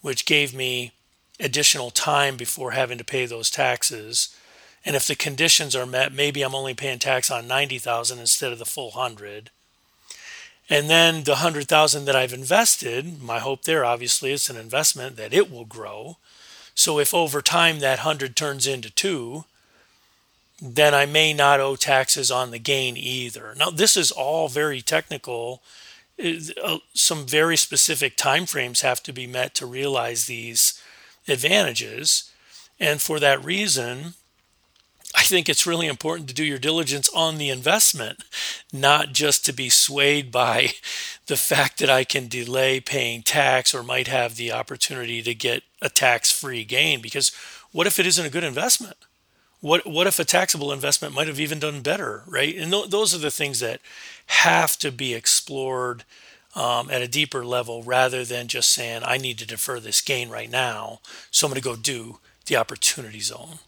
which 0.00 0.26
gave 0.26 0.54
me 0.54 0.92
additional 1.38 1.90
time 1.90 2.36
before 2.36 2.72
having 2.72 2.98
to 2.98 3.04
pay 3.04 3.26
those 3.26 3.50
taxes. 3.50 4.34
And 4.84 4.96
if 4.96 5.06
the 5.06 5.14
conditions 5.14 5.76
are 5.76 5.86
met, 5.86 6.12
maybe 6.12 6.42
I'm 6.42 6.54
only 6.54 6.74
paying 6.74 6.98
tax 6.98 7.30
on 7.30 7.46
90,000 7.46 8.18
instead 8.18 8.52
of 8.52 8.58
the 8.58 8.64
full 8.64 8.90
100. 8.90 9.50
And 10.68 10.88
then 10.88 11.24
the 11.24 11.32
100,000 11.32 12.04
that 12.06 12.16
I've 12.16 12.32
invested, 12.32 13.22
my 13.22 13.38
hope 13.38 13.62
there 13.62 13.84
obviously 13.84 14.32
is 14.32 14.48
an 14.48 14.56
investment 14.56 15.16
that 15.16 15.34
it 15.34 15.50
will 15.50 15.64
grow. 15.64 16.16
So 16.74 16.98
if 16.98 17.12
over 17.14 17.42
time 17.42 17.80
that 17.80 17.98
100 17.98 18.34
turns 18.34 18.66
into 18.66 18.90
2, 18.90 19.44
then 20.60 20.94
I 20.94 21.06
may 21.06 21.32
not 21.32 21.60
owe 21.60 21.76
taxes 21.76 22.30
on 22.30 22.50
the 22.50 22.58
gain 22.58 22.96
either. 22.96 23.54
Now 23.56 23.70
this 23.70 23.96
is 23.96 24.10
all 24.10 24.48
very 24.48 24.80
technical. 24.80 25.62
Uh, 26.22 26.78
some 26.94 27.26
very 27.26 27.56
specific 27.56 28.16
timeframes 28.16 28.82
have 28.82 29.02
to 29.02 29.12
be 29.12 29.26
met 29.26 29.54
to 29.56 29.66
realize 29.66 30.26
these 30.26 30.80
advantages. 31.26 32.30
And 32.78 33.00
for 33.00 33.18
that 33.18 33.44
reason, 33.44 34.14
I 35.14 35.22
think 35.24 35.48
it's 35.48 35.66
really 35.66 35.86
important 35.86 36.28
to 36.28 36.34
do 36.34 36.44
your 36.44 36.58
diligence 36.58 37.08
on 37.10 37.36
the 37.36 37.50
investment, 37.50 38.24
not 38.72 39.12
just 39.12 39.44
to 39.46 39.52
be 39.52 39.68
swayed 39.68 40.32
by 40.32 40.70
the 41.26 41.36
fact 41.36 41.78
that 41.78 41.90
I 41.90 42.04
can 42.04 42.28
delay 42.28 42.80
paying 42.80 43.22
tax 43.22 43.74
or 43.74 43.82
might 43.82 44.08
have 44.08 44.36
the 44.36 44.52
opportunity 44.52 45.22
to 45.22 45.34
get 45.34 45.64
a 45.80 45.88
tax 45.88 46.30
free 46.30 46.64
gain. 46.64 47.00
Because 47.00 47.30
what 47.72 47.86
if 47.86 47.98
it 47.98 48.06
isn't 48.06 48.26
a 48.26 48.30
good 48.30 48.44
investment? 48.44 48.96
What, 49.60 49.86
what 49.86 50.06
if 50.06 50.18
a 50.18 50.24
taxable 50.24 50.72
investment 50.72 51.14
might 51.14 51.28
have 51.28 51.38
even 51.38 51.60
done 51.60 51.82
better, 51.82 52.24
right? 52.26 52.56
And 52.56 52.72
th- 52.72 52.90
those 52.90 53.14
are 53.14 53.18
the 53.18 53.30
things 53.30 53.60
that 53.60 53.80
have 54.26 54.76
to 54.78 54.90
be 54.90 55.14
explored 55.14 56.04
um, 56.54 56.90
at 56.90 57.02
a 57.02 57.08
deeper 57.08 57.44
level 57.44 57.82
rather 57.82 58.24
than 58.24 58.48
just 58.48 58.70
saying, 58.70 59.02
I 59.04 59.18
need 59.18 59.38
to 59.38 59.46
defer 59.46 59.78
this 59.78 60.00
gain 60.00 60.30
right 60.30 60.50
now. 60.50 61.00
So 61.30 61.46
I'm 61.46 61.52
going 61.52 61.62
to 61.62 61.68
go 61.68 61.76
do 61.76 62.18
the 62.46 62.56
opportunity 62.56 63.20
zone. 63.20 63.58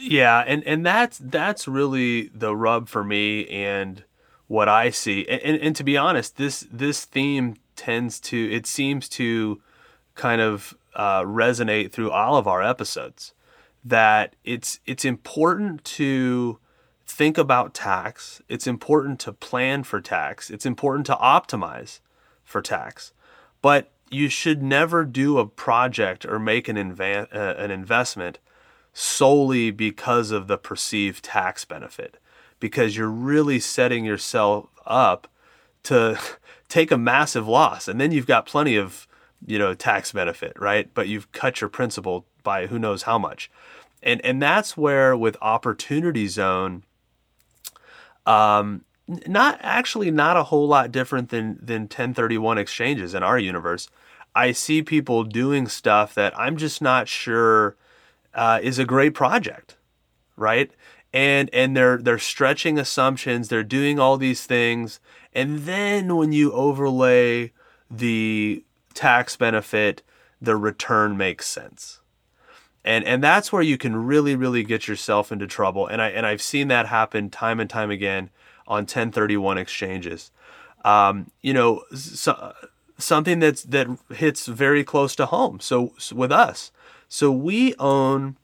Yeah, 0.00 0.44
and 0.46 0.64
and 0.64 0.84
that's 0.84 1.18
that's 1.18 1.68
really 1.68 2.28
the 2.28 2.54
rub 2.54 2.88
for 2.88 3.04
me 3.04 3.46
and 3.48 4.04
what 4.46 4.68
I 4.68 4.90
see. 4.90 5.26
And, 5.28 5.40
and, 5.42 5.62
and 5.62 5.76
to 5.76 5.84
be 5.84 5.96
honest, 5.96 6.36
this 6.36 6.66
this 6.70 7.04
theme 7.04 7.56
tends 7.76 8.20
to 8.20 8.50
it 8.50 8.66
seems 8.66 9.08
to 9.10 9.60
kind 10.14 10.40
of 10.40 10.76
uh, 10.94 11.22
resonate 11.22 11.92
through 11.92 12.10
all 12.10 12.36
of 12.36 12.46
our 12.46 12.62
episodes. 12.62 13.34
That 13.84 14.34
it's 14.44 14.80
it's 14.86 15.04
important 15.04 15.84
to 15.84 16.58
think 17.06 17.38
about 17.38 17.74
tax. 17.74 18.42
It's 18.48 18.66
important 18.66 19.20
to 19.20 19.32
plan 19.32 19.82
for 19.82 20.00
tax. 20.00 20.50
It's 20.50 20.66
important 20.66 21.06
to 21.06 21.14
optimize 21.16 22.00
for 22.44 22.60
tax. 22.60 23.12
But 23.62 23.90
you 24.10 24.28
should 24.28 24.62
never 24.62 25.04
do 25.04 25.38
a 25.38 25.46
project 25.46 26.24
or 26.24 26.38
make 26.38 26.68
an, 26.68 26.76
inva- 26.76 27.34
uh, 27.34 27.54
an 27.58 27.70
investment 27.70 28.38
solely 29.00 29.70
because 29.70 30.32
of 30.32 30.48
the 30.48 30.58
perceived 30.58 31.22
tax 31.22 31.64
benefit, 31.64 32.18
because 32.58 32.96
you're 32.96 33.08
really 33.08 33.60
setting 33.60 34.04
yourself 34.04 34.66
up 34.84 35.28
to 35.84 36.18
take 36.68 36.90
a 36.90 36.98
massive 36.98 37.46
loss. 37.46 37.86
And 37.86 38.00
then 38.00 38.10
you've 38.10 38.26
got 38.26 38.44
plenty 38.44 38.74
of, 38.74 39.06
you 39.46 39.56
know, 39.56 39.72
tax 39.72 40.10
benefit, 40.10 40.58
right? 40.58 40.92
But 40.94 41.06
you've 41.06 41.30
cut 41.30 41.60
your 41.60 41.70
principal 41.70 42.26
by 42.42 42.66
who 42.66 42.76
knows 42.76 43.02
how 43.02 43.20
much. 43.20 43.48
And 44.02 44.20
and 44.24 44.42
that's 44.42 44.76
where 44.76 45.16
with 45.16 45.36
opportunity 45.40 46.26
zone, 46.26 46.82
um, 48.26 48.84
not 49.06 49.60
actually 49.62 50.10
not 50.10 50.36
a 50.36 50.44
whole 50.44 50.66
lot 50.66 50.90
different 50.90 51.28
than 51.28 51.60
than 51.62 51.82
1031 51.82 52.58
exchanges 52.58 53.14
in 53.14 53.22
our 53.22 53.38
universe. 53.38 53.88
I 54.34 54.50
see 54.50 54.82
people 54.82 55.22
doing 55.22 55.68
stuff 55.68 56.14
that 56.14 56.36
I'm 56.36 56.56
just 56.56 56.82
not 56.82 57.06
sure 57.06 57.76
uh, 58.34 58.60
is 58.62 58.78
a 58.78 58.84
great 58.84 59.14
project, 59.14 59.76
right? 60.36 60.70
And 61.12 61.48
and 61.52 61.76
they're 61.76 61.98
they're 61.98 62.18
stretching 62.18 62.78
assumptions, 62.78 63.48
they're 63.48 63.64
doing 63.64 63.98
all 63.98 64.16
these 64.16 64.44
things, 64.44 65.00
and 65.32 65.60
then 65.60 66.16
when 66.16 66.32
you 66.32 66.52
overlay 66.52 67.52
the 67.90 68.64
tax 68.94 69.36
benefit, 69.36 70.02
the 70.40 70.56
return 70.56 71.16
makes 71.16 71.46
sense. 71.46 72.00
And 72.84 73.04
and 73.04 73.22
that's 73.22 73.52
where 73.52 73.62
you 73.62 73.78
can 73.78 73.96
really 73.96 74.36
really 74.36 74.62
get 74.62 74.86
yourself 74.86 75.32
into 75.32 75.46
trouble. 75.46 75.86
And 75.86 76.02
I 76.02 76.08
and 76.08 76.26
I've 76.26 76.42
seen 76.42 76.68
that 76.68 76.86
happen 76.86 77.30
time 77.30 77.60
and 77.60 77.70
time 77.70 77.90
again 77.90 78.30
on 78.66 78.82
1031 78.82 79.58
exchanges. 79.58 80.30
Um, 80.84 81.30
you 81.40 81.52
know, 81.52 81.82
so, 81.94 82.52
something 82.98 83.38
that's 83.38 83.62
that 83.64 83.88
hits 84.10 84.46
very 84.46 84.84
close 84.84 85.16
to 85.16 85.26
home. 85.26 85.60
So, 85.60 85.94
so 85.98 86.14
with 86.14 86.30
us, 86.30 86.70
so 87.08 87.32
we 87.32 87.74
own 87.78 88.36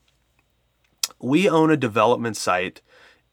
we 1.21 1.49
own 1.49 1.71
a 1.71 1.77
development 1.77 2.37
site 2.37 2.83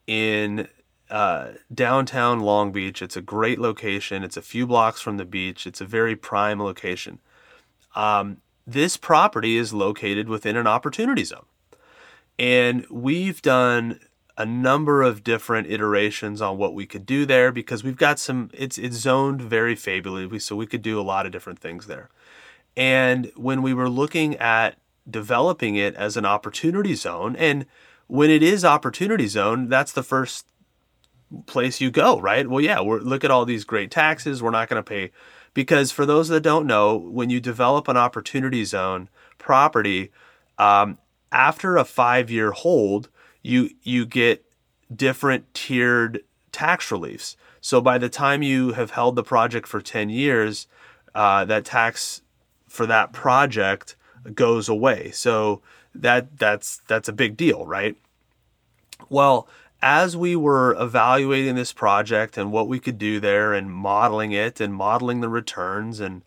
in 0.07 0.67
uh, 1.09 1.51
downtown 1.73 2.39
Long 2.39 2.71
Beach. 2.71 3.01
It's 3.01 3.17
a 3.17 3.21
great 3.21 3.59
location. 3.59 4.23
It's 4.23 4.37
a 4.37 4.41
few 4.41 4.65
blocks 4.65 5.01
from 5.01 5.17
the 5.17 5.25
beach. 5.25 5.67
It's 5.67 5.81
a 5.81 5.85
very 5.85 6.15
prime 6.15 6.61
location. 6.61 7.19
Um, 7.95 8.37
this 8.65 8.95
property 8.95 9.57
is 9.57 9.73
located 9.73 10.29
within 10.29 10.55
an 10.55 10.67
opportunity 10.67 11.23
zone. 11.25 11.45
And 12.39 12.85
we've 12.89 13.41
done 13.41 13.99
a 14.37 14.45
number 14.45 15.03
of 15.03 15.23
different 15.23 15.69
iterations 15.69 16.41
on 16.41 16.57
what 16.57 16.73
we 16.73 16.85
could 16.85 17.05
do 17.05 17.25
there 17.25 17.51
because 17.51 17.83
we've 17.83 17.97
got 17.97 18.17
some 18.17 18.49
it's 18.53 18.77
it's 18.77 18.95
zoned 18.95 19.41
very 19.41 19.75
favorably 19.75 20.39
so 20.39 20.55
we 20.55 20.65
could 20.65 20.81
do 20.81 20.99
a 20.99 21.03
lot 21.03 21.25
of 21.25 21.31
different 21.31 21.59
things 21.59 21.87
there. 21.87 22.09
And 22.77 23.31
when 23.35 23.61
we 23.61 23.73
were 23.73 23.89
looking 23.89 24.37
at 24.37 24.77
developing 25.09 25.75
it 25.75 25.95
as 25.95 26.17
an 26.17 26.25
opportunity 26.25 26.95
zone. 26.95 27.35
And 27.35 27.65
when 28.07 28.29
it 28.29 28.43
is 28.43 28.65
opportunity 28.65 29.27
zone, 29.27 29.69
that's 29.69 29.91
the 29.91 30.03
first 30.03 30.45
place 31.45 31.79
you 31.79 31.89
go, 31.89 32.19
right? 32.19 32.47
Well, 32.47 32.61
yeah, 32.61 32.81
we're 32.81 32.99
look 32.99 33.23
at 33.23 33.31
all 33.31 33.45
these 33.45 33.63
great 33.63 33.89
taxes. 33.89 34.43
We're 34.43 34.51
not 34.51 34.69
going 34.69 34.83
to 34.83 34.89
pay 34.89 35.11
because 35.53 35.91
for 35.91 36.05
those 36.05 36.27
that 36.27 36.41
don't 36.41 36.67
know, 36.67 36.97
when 36.97 37.29
you 37.29 37.39
develop 37.39 37.87
an 37.87 37.97
opportunity 37.97 38.65
zone 38.65 39.09
property, 39.37 40.11
um, 40.57 40.97
after 41.31 41.77
a 41.77 41.85
five-year 41.85 42.51
hold, 42.51 43.09
you 43.41 43.69
you 43.81 44.05
get 44.05 44.45
different 44.93 45.53
tiered 45.53 46.23
tax 46.51 46.91
reliefs. 46.91 47.37
So 47.61 47.79
by 47.79 47.97
the 47.97 48.09
time 48.09 48.43
you 48.43 48.73
have 48.73 48.91
held 48.91 49.15
the 49.15 49.23
project 49.23 49.67
for 49.67 49.81
ten 49.81 50.09
years, 50.09 50.67
uh, 51.15 51.45
that 51.45 51.63
tax 51.63 52.21
for 52.67 52.85
that 52.85 53.13
project 53.13 53.95
goes 54.33 54.69
away. 54.69 55.11
So 55.11 55.61
that 55.95 56.37
that's 56.37 56.81
that's 56.87 57.09
a 57.09 57.13
big 57.13 57.37
deal, 57.37 57.65
right? 57.65 57.95
Well, 59.09 59.47
as 59.81 60.15
we 60.15 60.35
were 60.35 60.75
evaluating 60.79 61.55
this 61.55 61.73
project 61.73 62.37
and 62.37 62.51
what 62.51 62.67
we 62.67 62.79
could 62.79 62.97
do 62.97 63.19
there 63.19 63.53
and 63.53 63.71
modeling 63.71 64.31
it 64.31 64.61
and 64.61 64.73
modeling 64.73 65.21
the 65.21 65.29
returns 65.29 65.99
and 65.99 66.21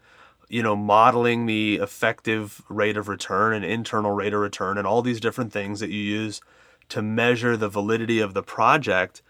you 0.48 0.62
know 0.62 0.76
modeling 0.76 1.46
the 1.46 1.76
effective 1.76 2.62
rate 2.68 2.96
of 2.96 3.08
return 3.08 3.54
and 3.54 3.64
internal 3.64 4.10
rate 4.10 4.34
of 4.34 4.40
return 4.40 4.76
and 4.76 4.86
all 4.86 5.02
these 5.02 5.20
different 5.20 5.52
things 5.52 5.80
that 5.80 5.90
you 5.90 6.00
use 6.00 6.40
to 6.88 7.00
measure 7.00 7.56
the 7.56 7.68
validity 7.68 8.20
of 8.20 8.34
the 8.34 8.42
project 8.42 9.22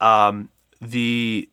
um, 0.00 0.48
the 0.80 1.48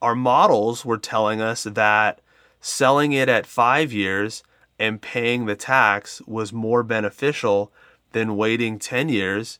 our 0.00 0.14
models 0.14 0.84
were 0.84 0.98
telling 0.98 1.40
us 1.40 1.64
that 1.64 2.20
selling 2.60 3.12
it 3.12 3.28
at 3.28 3.46
five 3.46 3.92
years 3.92 4.42
and 4.80 5.02
paying 5.02 5.44
the 5.44 5.54
tax 5.54 6.22
was 6.26 6.54
more 6.54 6.82
beneficial 6.82 7.70
than 8.12 8.36
waiting 8.36 8.78
10 8.78 9.10
years 9.10 9.58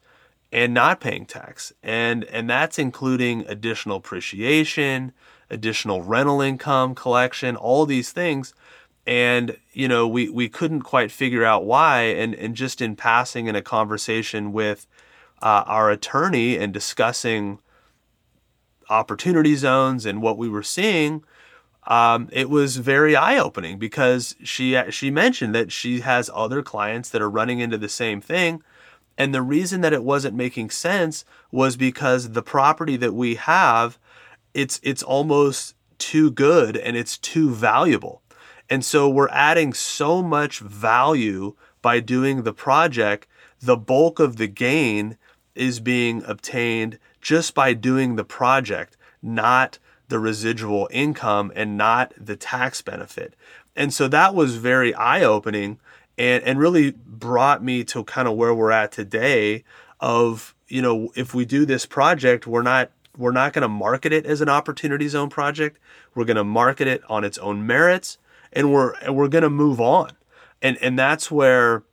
and 0.51 0.75
not 0.75 0.99
paying 0.99 1.27
tax. 1.27 1.73
And 1.83 2.25
and 2.25 2.49
that's 2.49 2.79
including 2.79 3.45
additional 3.47 3.99
appreciation, 3.99 5.13
additional 5.51 6.03
rental 6.03 6.41
income 6.41 6.95
collection, 6.95 7.55
all 7.55 7.87
these 7.87 8.11
things. 8.11 8.55
And 9.07 9.59
you 9.73 9.87
know, 9.87 10.09
we 10.09 10.31
we 10.31 10.49
couldn't 10.49 10.83
quite 10.83 11.13
figure 11.13 11.45
out 11.45 11.65
why 11.65 12.01
and 12.01 12.35
and 12.35 12.57
just 12.57 12.81
in 12.81 12.97
passing 12.97 13.47
in 13.47 13.55
a 13.55 13.63
conversation 13.63 14.53
with 14.53 14.87
uh, 15.43 15.65
our 15.67 15.91
attorney 15.91 16.57
and 16.57 16.73
discussing 16.73 17.61
opportunity 18.89 19.55
zones 19.55 20.05
and 20.05 20.23
what 20.23 20.37
we 20.37 20.49
were 20.49 20.63
seeing, 20.63 21.23
um, 21.91 22.29
it 22.31 22.49
was 22.49 22.77
very 22.77 23.17
eye 23.17 23.37
opening 23.37 23.77
because 23.77 24.37
she 24.45 24.81
she 24.91 25.11
mentioned 25.11 25.55
that 25.57 25.73
she 25.73 26.01
has 26.01 26.31
other 26.33 26.63
clients 26.63 27.11
that 27.11 27.21
are 27.21 27.29
running 27.29 27.59
into 27.59 27.77
the 27.77 27.89
same 27.89 28.21
thing, 28.21 28.63
and 29.19 29.35
the 29.35 29.43
reason 29.43 29.81
that 29.81 29.93
it 29.93 30.05
wasn't 30.05 30.37
making 30.37 30.71
sense 30.71 31.25
was 31.51 31.77
because 31.77 32.31
the 32.31 32.43
property 32.43 32.97
that 32.97 33.13
we 33.13 33.35
have, 33.35 33.99
it's 34.55 34.79
it's 34.85 35.03
almost 35.03 35.75
too 35.99 36.31
good 36.31 36.77
and 36.77 36.97
it's 36.97 37.19
too 37.19 37.51
valuable, 37.51 38.23
and 38.71 38.85
so 38.85 39.09
we're 39.09 39.29
adding 39.31 39.73
so 39.73 40.23
much 40.23 40.61
value 40.61 41.57
by 41.83 41.99
doing 41.99 42.45
the 42.45 42.55
project. 42.55 43.27
The 43.61 43.77
bulk 43.77 44.21
of 44.21 44.37
the 44.37 44.47
gain 44.47 45.19
is 45.57 45.81
being 45.81 46.23
obtained 46.25 47.01
just 47.21 47.53
by 47.53 47.75
doing 47.75 48.15
the 48.15 48.25
project, 48.25 48.97
not 49.21 49.81
the 50.11 50.19
residual 50.19 50.89
income 50.91 51.51
and 51.57 51.77
not 51.79 52.13
the 52.19 52.37
tax 52.37 52.83
benefit. 52.83 53.35
And 53.75 53.95
so 53.95 54.09
that 54.09 54.35
was 54.35 54.57
very 54.57 54.93
eye 54.95 55.23
opening 55.23 55.81
and, 56.19 56.43
and 56.45 56.59
really 56.59 56.91
brought 56.91 57.65
me 57.65 57.83
to 57.85 58.05
kind 58.05 58.29
of 58.29 58.35
where 58.35 58.55
we're 58.55 58.73
at 58.73 58.93
today 58.93 59.65
of, 60.01 60.55
you 60.69 60.83
know, 60.83 61.11
if 61.17 61.35
we 61.35 61.45
do 61.45 61.65
this 61.65 61.87
project, 61.87 62.47
we're 62.47 62.63
not 62.63 62.91
we're 63.17 63.33
not 63.33 63.53
going 63.53 63.63
to 63.63 63.69
market 63.69 64.13
it 64.13 64.25
as 64.25 64.41
an 64.41 64.49
opportunity 64.49 65.09
zone 65.09 65.29
project. 65.29 65.79
We're 66.15 66.25
going 66.25 66.37
to 66.37 66.45
market 66.45 66.87
it 66.87 67.03
on 67.09 67.25
its 67.25 67.39
own 67.39 67.67
merits 67.67 68.19
and 68.53 68.73
we're 68.73 68.95
we're 69.11 69.29
going 69.29 69.43
to 69.43 69.51
move 69.51 69.81
on. 69.81 70.11
And 70.61 70.77
and 70.79 70.99
that's 70.99 71.31
where 71.31 71.85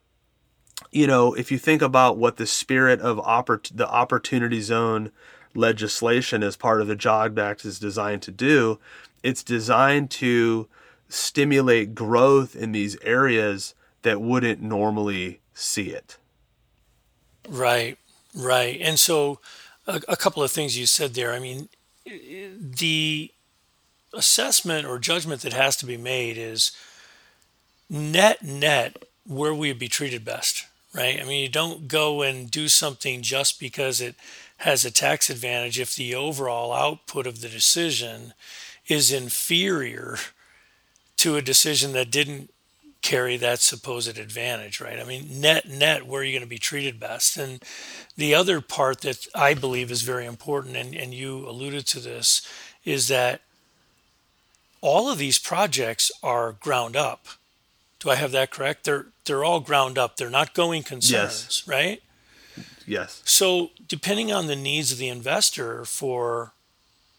you 0.92 1.08
know, 1.08 1.34
if 1.34 1.52
you 1.52 1.58
think 1.58 1.82
about 1.82 2.18
what 2.18 2.38
the 2.38 2.48
spirit 2.48 3.02
of 3.02 3.18
oppor- 3.18 3.76
the 3.76 3.90
opportunity 3.90 4.62
zone 4.62 5.12
legislation 5.58 6.44
as 6.44 6.56
part 6.56 6.82
of 6.82 6.88
the 6.88 6.96
JOG 6.96 7.38
Act 7.38 7.66
is 7.66 7.80
designed 7.80 8.22
to 8.24 8.32
do, 8.32 8.80
it's 9.24 9.44
designed 9.44 10.10
to 10.12 10.68
stimulate 11.10 11.96
growth 11.96 12.56
in 12.56 12.72
these 12.72 12.98
areas 13.02 13.74
that 14.04 14.22
wouldn't 14.22 14.62
normally 14.62 15.40
see 15.54 15.90
it. 15.90 16.18
Right, 17.50 17.98
right. 18.36 18.80
And 18.82 19.00
so 19.00 19.40
a, 19.88 20.02
a 20.08 20.16
couple 20.16 20.44
of 20.44 20.52
things 20.52 20.78
you 20.78 20.86
said 20.86 21.14
there. 21.14 21.34
I 21.34 21.40
mean, 21.40 21.70
the 22.06 23.32
assessment 24.14 24.86
or 24.86 25.00
judgment 25.00 25.42
that 25.42 25.54
has 25.54 25.76
to 25.78 25.86
be 25.86 25.98
made 25.98 26.38
is 26.38 26.72
net 27.90 28.44
net 28.44 29.04
where 29.26 29.54
we 29.54 29.70
would 29.70 29.80
be 29.80 29.88
treated 29.88 30.24
best 30.24 30.66
right? 30.98 31.20
I 31.22 31.24
mean, 31.24 31.42
you 31.42 31.50
don't 31.50 31.88
go 31.88 32.24
and 32.24 32.50
do 32.50 32.68
something 32.68 33.22
just 33.22 33.60
because 33.60 34.02
it 34.02 34.16
has 34.58 34.84
a 34.84 34.92
tax 34.92 35.30
advantage 35.30 35.80
if 35.80 35.96
the 35.96 36.16
overall 36.16 36.74
output 36.74 37.28
of 37.28 37.42
the 37.42 37.50
decision 37.50 38.34
is 38.88 39.12
inferior 39.12 40.18
to 41.18 41.36
a 41.36 41.42
decision 41.42 41.94
that 41.94 42.12
didn't 42.12 42.52
carry 43.02 43.38
that 43.38 43.60
supposed 43.60 44.18
advantage, 44.18 44.82
right? 44.82 45.00
I 45.00 45.04
mean, 45.04 45.40
net 45.40 45.70
net, 45.70 46.06
where 46.06 46.22
are 46.22 46.24
you 46.24 46.34
going 46.34 46.42
to 46.42 46.50
be 46.50 46.58
treated 46.58 47.00
best? 47.00 47.38
And 47.38 47.62
the 48.16 48.34
other 48.34 48.60
part 48.60 49.02
that 49.02 49.28
I 49.36 49.54
believe 49.54 49.92
is 49.92 50.02
very 50.02 50.26
important, 50.26 50.76
and, 50.76 50.96
and 50.96 51.14
you 51.14 51.48
alluded 51.48 51.86
to 51.88 52.00
this, 52.00 52.48
is 52.84 53.08
that 53.08 53.42
all 54.82 55.10
of 55.10 55.18
these 55.18 55.38
projects 55.40 56.12
are 56.24 56.54
ground 56.54 56.96
up. 56.96 57.28
Do 58.00 58.10
I 58.10 58.16
have 58.16 58.32
that 58.32 58.52
correct? 58.52 58.84
They're 58.84 59.08
they're 59.26 59.44
all 59.44 59.60
ground 59.60 59.98
up. 59.98 60.18
They're 60.18 60.30
not 60.30 60.54
going 60.54 60.84
concerns, 60.84 61.64
yes. 61.64 61.68
right? 61.68 62.02
Yes. 62.88 63.22
So 63.26 63.72
depending 63.88 64.32
on 64.32 64.48
the 64.48 64.56
needs 64.56 64.92
of 64.92 64.98
the 64.98 65.10
investor 65.10 65.84
for 65.86 66.54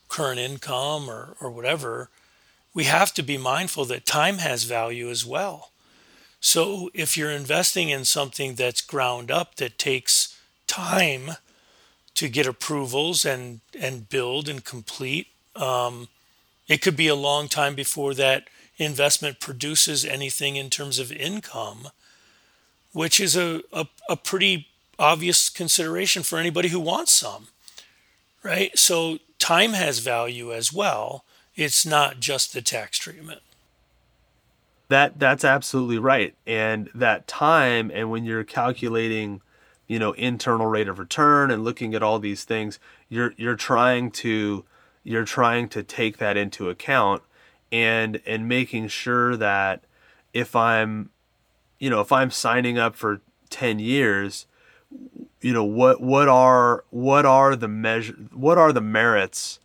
current 0.09 0.41
income 0.41 1.09
or, 1.09 1.37
or 1.41 1.51
whatever, 1.51 2.09
we 2.75 2.85
have 2.85 3.13
to 3.15 3.23
be 3.23 3.37
mindful 3.37 3.85
that 3.85 4.07
time 4.07 4.39
has 4.39 4.65
value 4.65 5.11
as 5.11 5.27
well. 5.27 5.71
So 6.41 6.91
if 6.95 7.17
you're 7.17 7.31
investing 7.31 7.91
in 7.91 8.05
something 8.05 8.55
that's 8.55 8.81
ground 8.81 9.31
up 9.31 9.57
that 9.57 9.79
takes 9.79 10.39
time 10.67 11.33
to 12.15 12.29
get 12.29 12.47
approvals 12.47 13.25
and 13.25 13.61
and 13.79 14.09
build 14.09 14.49
and 14.49 14.65
complete, 14.65 15.29
um, 15.55 16.09
it 16.69 16.81
could 16.81 16.97
be 16.97 17.09
a 17.09 17.15
long 17.15 17.49
time 17.49 17.75
before 17.75 18.15
that 18.15 18.49
investment 18.77 19.41
produces 19.41 20.05
anything 20.05 20.57
in 20.57 20.71
terms 20.71 20.99
of 20.99 21.11
income, 21.13 21.89
which 22.93 23.19
is 23.19 23.37
a, 23.37 23.63
a, 23.73 23.87
a 24.09 24.17
pretty 24.17 24.69
obvious 24.99 25.49
consideration 25.49 26.23
for 26.23 26.39
anybody 26.39 26.69
who 26.69 26.81
wants 26.81 27.13
some, 27.13 27.49
right? 28.43 28.77
So 28.77 29.19
time 29.39 29.73
has 29.73 30.01
value 30.01 30.53
as 30.53 30.73
well. 30.73 31.25
It's 31.55 31.87
not 31.87 32.21
just 32.21 32.53
the 32.53 32.63
tax 32.63 32.99
treatment. 32.99 33.41
That 34.89 35.19
that's 35.19 35.45
absolutely 35.45 35.99
right. 35.99 36.35
And 36.47 36.89
that 36.95 37.27
time 37.27 37.91
and 37.93 38.11
when 38.11 38.25
you're 38.25 38.45
calculating, 38.45 39.43
you 39.87 39.99
know, 39.99 40.13
internal 40.13 40.67
rate 40.67 40.89
of 40.89 40.99
return 40.99 41.51
and 41.51 41.63
looking 41.63 41.95
at 41.95 42.03
all 42.03 42.19
these 42.19 42.45
things, 42.45 42.79
you're 43.09 43.35
you're 43.37 43.57
trying 43.57 44.11
to 44.13 44.65
you're 45.05 45.25
trying 45.25 45.69
to 45.71 45.83
take 45.83 46.17
that 46.19 46.37
into 46.37 46.71
account 46.71 47.23
and 47.71 48.21
and 48.27 48.49
making 48.49 48.89
sure 48.89 49.37
that 49.37 49.83
if 50.33 50.57
I'm 50.57 51.11
you 51.79 51.91
know 51.91 52.01
if 52.01 52.11
I'm 52.11 52.31
signing 52.31 52.79
up 52.79 52.97
for 52.97 53.21
10 53.51 53.79
years 53.79 54.47
you 55.40 55.53
know 55.53 55.64
what 55.64 56.01
what 56.01 56.29
are 56.29 56.85
what 56.90 57.27
are 57.27 57.55
the 57.55 57.68
measure 57.68 58.14
what 58.33 58.59
are 58.59 58.72
the 58.72 58.81
merits 58.81 59.61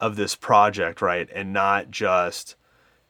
of 0.00 0.16
this 0.16 0.34
project 0.34 1.02
right? 1.02 1.28
And 1.34 1.52
not 1.52 1.90
just 1.90 2.56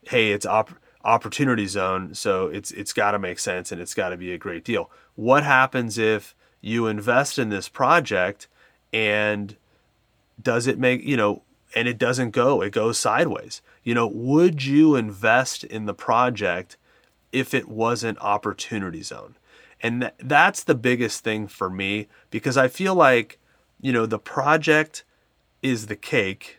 hey 0.03 0.33
it's 0.33 0.47
op- 0.47 0.79
opportunity 1.05 1.67
zone 1.67 2.15
so 2.15 2.49
it's 2.49 2.71
it's 2.73 2.93
got 2.93 3.13
to 3.13 3.19
make 3.19 3.39
sense 3.39 3.71
and 3.71 3.81
it's 3.81 3.95
got 3.95 4.11
to 4.11 4.17
be 4.17 4.33
a 4.33 4.39
great 4.39 4.65
deal. 4.65 4.91
What 5.15 5.45
happens 5.45 5.99
if 5.99 6.35
you 6.61 6.87
invest 6.87 7.39
in 7.39 7.51
this 7.51 7.69
project 7.69 8.49
and 8.93 9.57
does 10.43 10.67
it 10.67 10.79
make 10.79 11.05
you 11.05 11.17
know 11.17 11.43
and 11.75 11.87
it 11.87 11.99
doesn't 11.99 12.31
go 12.31 12.63
it 12.63 12.73
goes 12.73 12.99
sideways? 12.99 13.63
You 13.85 13.95
know, 13.95 14.07
would 14.07 14.65
you 14.65 14.97
invest 14.97 15.65
in 15.65 15.87
the 15.87 15.95
project 15.95 16.77
if 17.33 17.55
it 17.55 17.69
wasn't 17.69 18.19
opportunity 18.19 19.03
zone? 19.03 19.37
And 19.81 20.03
th- 20.03 20.15
that's 20.19 20.65
the 20.65 20.75
biggest 20.75 21.23
thing 21.23 21.47
for 21.47 21.71
me 21.71 22.09
because 22.31 22.57
I 22.57 22.69
feel 22.69 22.95
like, 22.95 23.39
you 23.81 23.93
know, 23.93 24.07
the 24.07 24.19
project 24.19 25.05
is 25.63 25.87
the 25.87 25.97
cake 25.97 26.59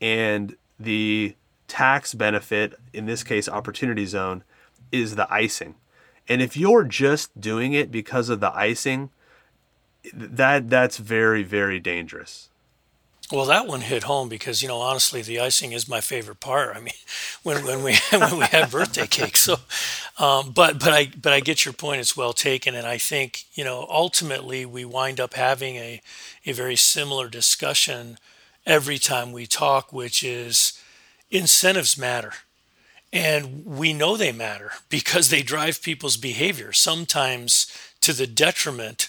and 0.00 0.56
the 0.78 1.34
tax 1.66 2.14
benefit, 2.14 2.74
in 2.92 3.06
this 3.06 3.22
case, 3.22 3.48
opportunity 3.48 4.06
zone, 4.06 4.44
is 4.90 5.16
the 5.16 5.32
icing. 5.32 5.74
And 6.28 6.42
if 6.42 6.56
you're 6.56 6.84
just 6.84 7.38
doing 7.40 7.72
it 7.72 7.90
because 7.90 8.28
of 8.28 8.40
the 8.40 8.54
icing, 8.54 9.10
that 10.12 10.70
that's 10.70 10.98
very 10.98 11.42
very 11.42 11.80
dangerous. 11.80 12.50
Well, 13.30 13.44
that 13.46 13.66
one 13.66 13.82
hit 13.82 14.04
home 14.04 14.30
because 14.30 14.62
you 14.62 14.68
know 14.68 14.80
honestly, 14.80 15.20
the 15.20 15.38
icing 15.40 15.72
is 15.72 15.86
my 15.86 16.00
favorite 16.00 16.40
part. 16.40 16.74
I 16.74 16.80
mean, 16.80 16.94
when 17.42 17.64
when 17.64 17.82
we 17.82 17.96
when 18.10 18.38
we 18.38 18.44
have 18.46 18.70
birthday 18.70 19.06
cake. 19.06 19.36
So, 19.36 19.56
um, 20.18 20.50
but 20.52 20.78
but 20.78 20.92
I 20.92 21.10
but 21.20 21.32
I 21.32 21.40
get 21.40 21.64
your 21.64 21.74
point. 21.74 22.00
It's 22.00 22.16
well 22.16 22.32
taken, 22.32 22.74
and 22.74 22.86
I 22.86 22.96
think 22.96 23.44
you 23.52 23.64
know 23.64 23.86
ultimately 23.90 24.64
we 24.64 24.84
wind 24.84 25.20
up 25.20 25.34
having 25.34 25.76
a 25.76 26.00
a 26.46 26.52
very 26.52 26.76
similar 26.76 27.28
discussion 27.28 28.18
every 28.64 28.98
time 28.98 29.32
we 29.32 29.46
talk, 29.46 29.92
which 29.92 30.22
is 30.22 30.80
incentives 31.30 31.98
matter. 31.98 32.32
And 33.12 33.64
we 33.64 33.92
know 33.92 34.16
they 34.16 34.32
matter 34.32 34.72
because 34.88 35.30
they 35.30 35.42
drive 35.42 35.82
people's 35.82 36.16
behavior, 36.16 36.72
sometimes 36.72 37.66
to 38.00 38.12
the 38.12 38.26
detriment 38.26 39.08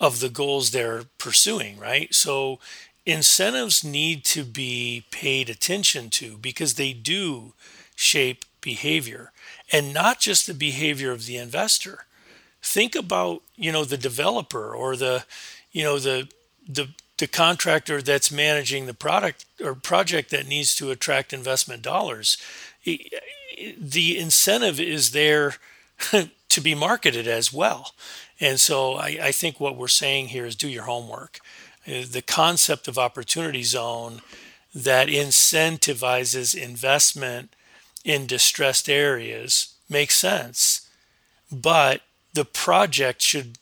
of 0.00 0.20
the 0.20 0.28
goals 0.28 0.70
they're 0.70 1.04
pursuing, 1.18 1.78
right? 1.78 2.12
So 2.14 2.58
incentives 3.06 3.84
need 3.84 4.24
to 4.24 4.44
be 4.44 5.04
paid 5.10 5.48
attention 5.48 6.10
to 6.10 6.36
because 6.38 6.74
they 6.74 6.92
do 6.92 7.52
shape 7.94 8.44
behavior 8.60 9.32
and 9.72 9.94
not 9.94 10.18
just 10.18 10.46
the 10.46 10.54
behavior 10.54 11.12
of 11.12 11.26
the 11.26 11.36
investor 11.36 12.04
think 12.60 12.94
about 12.94 13.42
you 13.56 13.70
know 13.70 13.84
the 13.84 13.96
developer 13.96 14.74
or 14.74 14.96
the 14.96 15.24
you 15.72 15.84
know 15.84 15.98
the 15.98 16.28
the 16.68 16.88
the 17.18 17.28
contractor 17.28 18.02
that's 18.02 18.30
managing 18.30 18.86
the 18.86 18.92
product 18.92 19.46
or 19.62 19.74
project 19.74 20.30
that 20.30 20.48
needs 20.48 20.74
to 20.74 20.90
attract 20.90 21.32
investment 21.32 21.80
dollars 21.80 22.36
the 23.78 24.18
incentive 24.18 24.78
is 24.80 25.12
there 25.12 25.54
to 26.48 26.60
be 26.60 26.74
marketed 26.74 27.26
as 27.26 27.52
well. 27.52 27.92
And 28.40 28.60
so 28.60 28.94
I, 28.94 29.18
I, 29.22 29.32
think 29.32 29.58
what 29.58 29.76
we're 29.76 29.88
saying 29.88 30.28
here 30.28 30.44
is 30.44 30.54
do 30.56 30.68
your 30.68 30.84
homework. 30.84 31.40
The 31.86 32.22
concept 32.26 32.88
of 32.88 32.98
opportunity 32.98 33.62
zone 33.62 34.20
that 34.74 35.08
incentivizes 35.08 36.54
investment 36.54 37.54
in 38.04 38.26
distressed 38.26 38.88
areas. 38.88 39.74
Makes 39.88 40.16
sense, 40.16 40.88
but 41.50 42.02
the 42.34 42.44
project 42.44 43.22
should 43.22 43.58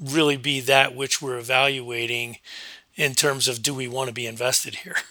really 0.00 0.36
be 0.36 0.60
that 0.60 0.94
which 0.94 1.22
we're 1.22 1.38
evaluating 1.38 2.38
in 2.96 3.14
terms 3.14 3.46
of 3.46 3.62
do 3.62 3.72
we 3.72 3.86
want 3.88 4.08
to 4.08 4.14
be 4.14 4.26
invested 4.26 4.76
here? 4.76 4.96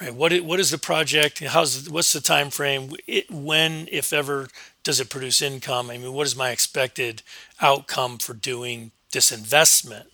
Right? 0.00 0.12
What 0.12 0.36
what 0.40 0.58
is 0.58 0.72
the 0.72 0.78
project? 0.78 1.38
How's 1.38 1.88
what's 1.88 2.12
the 2.12 2.20
time 2.20 2.50
frame 2.50 2.96
it, 3.06 3.30
when 3.30 3.88
if 3.92 4.12
ever 4.12 4.48
does 4.82 4.98
it 4.98 5.08
produce 5.08 5.40
income? 5.40 5.88
I 5.88 5.98
mean 5.98 6.12
what 6.12 6.26
is 6.26 6.34
my 6.34 6.50
expected 6.50 7.22
outcome 7.60 8.18
for 8.18 8.34
doing 8.34 8.90
this 9.12 9.30
investment 9.30 10.08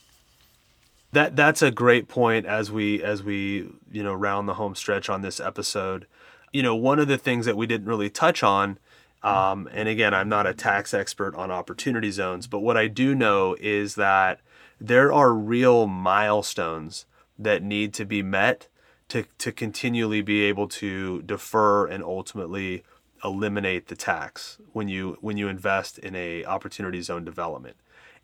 that 1.12 1.36
that's 1.36 1.62
a 1.62 1.70
great 1.70 2.08
point 2.08 2.46
as 2.46 2.70
we 2.70 3.02
as 3.02 3.22
we 3.22 3.70
you 3.90 4.02
know 4.02 4.14
round 4.14 4.48
the 4.48 4.54
home 4.54 4.74
stretch 4.74 5.08
on 5.08 5.22
this 5.22 5.40
episode. 5.40 6.06
You 6.52 6.62
know 6.62 6.74
one 6.74 6.98
of 6.98 7.08
the 7.08 7.18
things 7.18 7.46
that 7.46 7.56
we 7.56 7.66
didn't 7.66 7.86
really 7.86 8.10
touch 8.10 8.42
on 8.42 8.78
um, 9.22 9.68
and 9.72 9.88
again 9.88 10.14
i'm 10.14 10.28
not 10.28 10.46
a 10.46 10.54
tax 10.54 10.94
expert 10.94 11.34
on 11.34 11.50
opportunity 11.50 12.10
zones 12.10 12.46
but 12.46 12.60
what 12.60 12.76
i 12.76 12.86
do 12.86 13.14
know 13.14 13.56
is 13.60 13.94
that 13.94 14.40
there 14.80 15.12
are 15.12 15.32
real 15.32 15.86
milestones 15.86 17.06
that 17.38 17.62
need 17.62 17.92
to 17.94 18.04
be 18.04 18.22
met 18.22 18.68
to, 19.08 19.24
to 19.38 19.50
continually 19.50 20.22
be 20.22 20.42
able 20.42 20.68
to 20.68 21.20
defer 21.22 21.86
and 21.86 22.02
ultimately 22.04 22.82
eliminate 23.24 23.88
the 23.88 23.96
tax 23.96 24.58
when 24.72 24.88
you 24.88 25.18
when 25.20 25.36
you 25.36 25.48
invest 25.48 25.98
in 25.98 26.14
a 26.14 26.44
opportunity 26.44 27.02
zone 27.02 27.24
development 27.24 27.76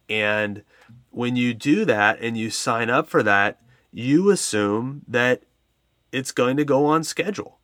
and 0.08 0.62
when 1.10 1.36
you 1.36 1.54
do 1.54 1.84
that 1.84 2.20
and 2.20 2.36
you 2.36 2.50
sign 2.50 2.90
up 2.90 3.08
for 3.08 3.22
that 3.22 3.60
you 3.96 4.30
assume 4.30 5.00
that 5.08 5.42
it's 6.12 6.30
going 6.30 6.58
to 6.58 6.64
go 6.64 6.84
on 6.84 7.02
schedule. 7.02 7.58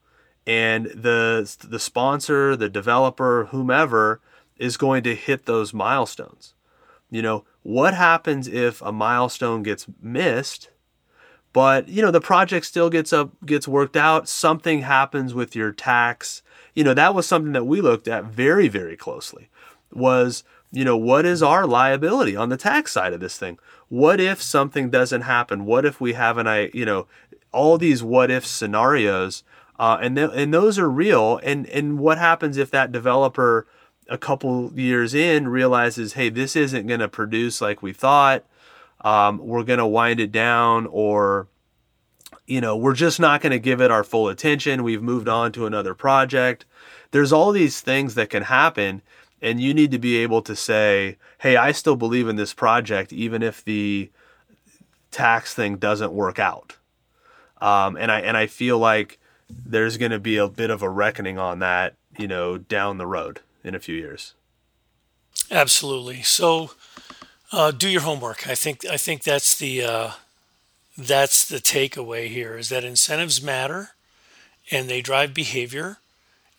And 0.46 0.86
the 0.86 1.56
the 1.62 1.78
sponsor 1.78 2.56
the 2.56 2.68
developer 2.70 3.48
whomever 3.50 4.20
is 4.56 4.76
going 4.76 5.02
to 5.04 5.14
hit 5.14 5.46
those 5.46 5.74
milestones. 5.74 6.54
You 7.10 7.22
know 7.22 7.44
what 7.62 7.94
happens 7.94 8.48
if 8.48 8.80
a 8.82 8.90
milestone 8.90 9.62
gets 9.62 9.86
missed 10.00 10.70
but 11.52 11.86
you 11.88 12.00
know 12.00 12.10
the 12.10 12.20
project 12.20 12.64
still 12.64 12.88
gets 12.88 13.12
up 13.12 13.30
gets 13.44 13.68
worked 13.68 13.96
out 13.96 14.28
something 14.28 14.80
happens 14.80 15.34
with 15.34 15.54
your 15.54 15.70
tax? 15.70 16.42
You 16.74 16.82
know 16.82 16.94
that 16.94 17.14
was 17.14 17.26
something 17.26 17.52
that 17.52 17.66
we 17.66 17.80
looked 17.80 18.08
at 18.08 18.24
very 18.24 18.68
very 18.68 18.96
closely 18.96 19.50
was 19.92 20.42
you 20.72 20.84
know 20.84 20.96
what 20.96 21.24
is 21.24 21.42
our 21.42 21.66
liability 21.66 22.34
on 22.34 22.48
the 22.48 22.56
tax 22.56 22.92
side 22.92 23.12
of 23.12 23.20
this 23.20 23.38
thing? 23.38 23.58
What 23.88 24.20
if 24.20 24.42
something 24.42 24.90
doesn't 24.90 25.22
happen? 25.22 25.66
What 25.66 25.84
if 25.84 26.00
we 26.00 26.14
have 26.14 26.38
an 26.38 26.48
i 26.48 26.70
you 26.72 26.84
know 26.84 27.06
all 27.52 27.78
these 27.78 28.02
what 28.02 28.30
if 28.30 28.46
scenarios 28.46 29.44
uh, 29.78 29.98
and 30.00 30.16
th- 30.16 30.30
and 30.34 30.52
those 30.52 30.78
are 30.78 30.90
real 30.90 31.38
and 31.42 31.66
and 31.68 31.98
what 31.98 32.18
happens 32.18 32.56
if 32.56 32.70
that 32.70 32.92
developer 32.92 33.66
a 34.08 34.18
couple 34.18 34.72
years 34.74 35.14
in 35.14 35.48
realizes 35.48 36.14
hey 36.14 36.28
this 36.28 36.56
isn't 36.56 36.86
going 36.86 37.00
to 37.00 37.08
produce 37.08 37.60
like 37.60 37.82
we 37.82 37.92
thought 37.92 38.44
um, 39.02 39.38
we're 39.38 39.64
going 39.64 39.78
to 39.78 39.86
wind 39.86 40.20
it 40.20 40.32
down 40.32 40.86
or 40.86 41.48
you 42.46 42.60
know 42.60 42.76
we're 42.76 42.94
just 42.94 43.20
not 43.20 43.40
going 43.40 43.50
to 43.52 43.58
give 43.58 43.80
it 43.80 43.90
our 43.90 44.04
full 44.04 44.28
attention 44.28 44.82
we've 44.82 45.02
moved 45.02 45.28
on 45.28 45.52
to 45.52 45.66
another 45.66 45.94
project. 45.94 46.64
There's 47.10 47.32
all 47.32 47.52
these 47.52 47.80
things 47.80 48.14
that 48.14 48.30
can 48.30 48.44
happen 48.44 49.02
and 49.42 49.60
you 49.60 49.74
need 49.74 49.90
to 49.90 49.98
be 49.98 50.16
able 50.16 50.40
to 50.40 50.56
say 50.56 51.16
hey 51.38 51.56
i 51.56 51.72
still 51.72 51.96
believe 51.96 52.28
in 52.28 52.36
this 52.36 52.54
project 52.54 53.12
even 53.12 53.42
if 53.42 53.64
the 53.64 54.10
tax 55.10 55.52
thing 55.52 55.76
doesn't 55.76 56.12
work 56.12 56.38
out. 56.38 56.76
Um, 57.60 57.96
and 57.96 58.10
i 58.10 58.20
and 58.20 58.36
i 58.36 58.46
feel 58.46 58.78
like 58.78 59.18
there's 59.48 59.98
going 59.98 60.10
to 60.10 60.18
be 60.18 60.36
a 60.36 60.48
bit 60.48 60.70
of 60.70 60.82
a 60.82 60.88
reckoning 60.88 61.38
on 61.38 61.58
that 61.58 61.94
you 62.18 62.26
know 62.26 62.58
down 62.58 62.98
the 62.98 63.06
road 63.06 63.40
in 63.62 63.74
a 63.74 63.80
few 63.80 63.94
years. 63.94 64.34
Absolutely. 65.50 66.22
So 66.22 66.72
uh, 67.52 67.70
do 67.70 67.88
your 67.88 68.00
homework. 68.02 68.48
I 68.48 68.54
think 68.54 68.84
I 68.86 68.96
think 68.96 69.22
that's 69.22 69.56
the 69.56 69.82
uh, 69.82 70.10
that's 70.96 71.46
the 71.46 71.58
takeaway 71.58 72.28
here 72.28 72.56
is 72.56 72.68
that 72.70 72.84
incentives 72.84 73.42
matter, 73.42 73.90
and 74.70 74.88
they 74.88 75.02
drive 75.02 75.34
behavior, 75.34 75.98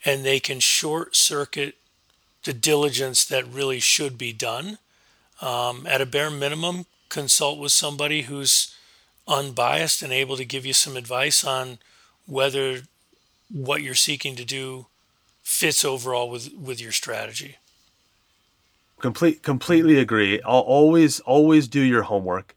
and 0.06 0.24
they 0.24 0.40
can 0.40 0.60
short 0.60 1.16
circuit 1.16 1.76
the 2.44 2.54
diligence 2.54 3.26
that 3.26 3.48
really 3.48 3.80
should 3.80 4.18
be 4.18 4.34
done. 4.34 4.78
Um, 5.42 5.86
at 5.88 6.02
a 6.02 6.06
bare 6.06 6.30
minimum, 6.30 6.86
consult 7.10 7.60
with 7.60 7.72
somebody 7.72 8.24
who's 8.24 8.74
unbiased 9.28 10.02
and 10.02 10.14
able 10.14 10.38
to 10.38 10.46
give 10.46 10.66
you 10.66 10.74
some 10.74 10.96
advice 10.96 11.44
on 11.44 11.80
whether 12.26 12.82
what 13.52 13.82
you're 13.82 13.96
seeking 13.96 14.36
to 14.36 14.46
do 14.46 14.86
fits 15.42 15.84
overall 15.84 16.30
with 16.30 16.54
with 16.54 16.82
your 16.82 16.92
strategy. 16.92 17.58
Complete, 19.00 19.44
completely 19.44 20.00
agree. 20.00 20.42
I'll 20.44 20.60
always, 20.60 21.20
always 21.22 21.68
do 21.68 21.82
your 21.82 22.04
homework. 22.04 22.56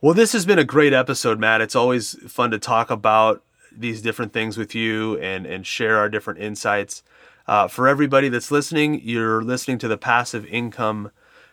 Well, 0.00 0.12
this 0.12 0.32
has 0.32 0.44
been 0.44 0.58
a 0.58 0.64
great 0.64 0.92
episode, 0.92 1.38
Matt. 1.38 1.60
It's 1.60 1.76
always 1.76 2.14
fun 2.28 2.50
to 2.50 2.58
talk 2.58 2.90
about 2.90 3.44
these 3.70 4.02
different 4.02 4.32
things 4.32 4.58
with 4.58 4.74
you 4.74 5.18
and 5.18 5.46
and 5.46 5.64
share 5.64 5.98
our 5.98 6.08
different 6.08 6.40
insights. 6.40 7.02
Uh, 7.46 7.68
for 7.68 7.86
everybody 7.86 8.28
that's 8.28 8.50
listening, 8.50 9.00
you're 9.02 9.42
listening 9.42 9.78
to 9.78 9.88
the 9.88 9.96
Passive 9.98 10.44
Income 10.46 11.10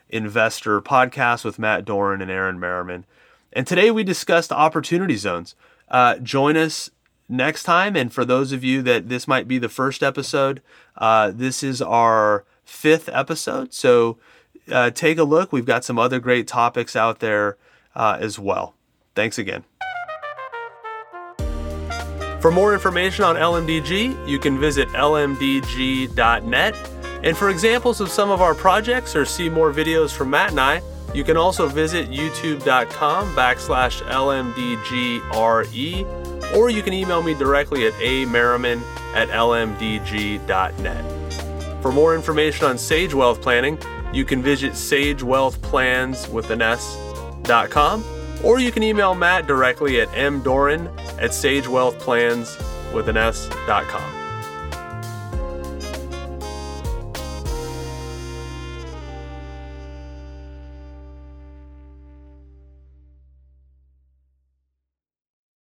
Investor 0.10 0.82
podcast 0.82 1.44
with 1.46 1.60
Matt 1.60 1.86
Doran 1.86 2.22
and 2.22 2.32
Aaron 2.32 2.60
Merriman. 2.60 3.06
And 3.52 3.68
today 3.68 3.92
we 3.92 4.04
discussed 4.04 4.52
opportunity 4.52 5.16
zones. 5.16 5.56
Uh, 5.90 6.18
join 6.18 6.58
us 6.58 6.90
next 7.30 7.64
time. 7.64 7.96
And 7.96 8.12
for 8.12 8.26
those 8.26 8.52
of 8.52 8.64
you 8.64 8.82
that 8.84 9.10
this 9.10 9.28
might 9.28 9.48
be 9.48 9.58
the 9.58 9.70
first 9.70 10.02
episode, 10.02 10.62
uh, 10.98 11.32
this 11.34 11.64
is 11.64 11.82
our 11.82 12.46
fifth 12.64 13.10
episode. 13.10 13.74
So 13.74 14.18
uh, 14.72 14.90
take 14.92 15.18
a 15.18 15.24
look. 15.24 15.52
We've 15.52 15.66
got 15.66 15.86
some 15.86 16.00
other 16.00 16.20
great 16.20 16.48
topics 16.48 16.96
out 16.96 17.20
there 17.20 17.58
uh, 17.96 18.18
as 18.20 18.40
well. 18.40 18.76
Thanks 19.16 19.38
again. 19.38 19.64
For 22.44 22.52
more 22.52 22.74
information 22.74 23.24
on 23.24 23.38
LMDG, 23.38 24.28
you 24.28 24.38
can 24.38 24.60
visit 24.60 24.90
lmdg.net. 24.90 26.76
And 27.24 27.38
for 27.38 27.50
examples 27.50 28.02
of 28.02 28.10
some 28.10 28.30
of 28.30 28.42
our 28.42 28.54
projects 28.54 29.16
or 29.16 29.24
see 29.24 29.48
more 29.48 29.72
videos 29.72 30.12
from 30.12 30.32
Matt 30.32 30.50
and 30.50 30.60
I, 30.60 30.82
you 31.14 31.24
can 31.24 31.38
also 31.38 31.70
visit 31.70 32.12
youtube.com 32.12 33.34
backslash 33.34 34.02
lmdgre, 34.10 35.24
or 36.54 36.70
you 36.70 36.84
can 36.84 36.92
email 36.92 37.24
me 37.24 37.34
directly 37.34 37.88
at 37.88 37.94
amerriman 37.94 38.82
at 39.16 39.30
lmdg.net. 39.30 40.42
For 41.82 41.94
more 41.94 42.14
information 42.14 42.66
on 42.66 42.78
Sage 42.78 43.14
Wealth 43.14 43.42
Planning, 43.42 43.80
you 44.12 44.26
can 44.26 44.44
visit 44.44 44.74
sagewealthplans 44.74 46.28
with 46.30 46.50
an 46.50 46.62
S.com 46.62 48.04
or 48.44 48.60
you 48.60 48.74
can 48.74 48.84
email 48.84 49.16
Matt 49.16 49.48
directly 49.48 50.02
at 50.02 50.10
mdoran 50.10 50.92
at 51.24 51.32
sagewealthplans 51.32 52.94
with 52.94 53.08
an 53.08 53.18
S.com. 53.18 54.23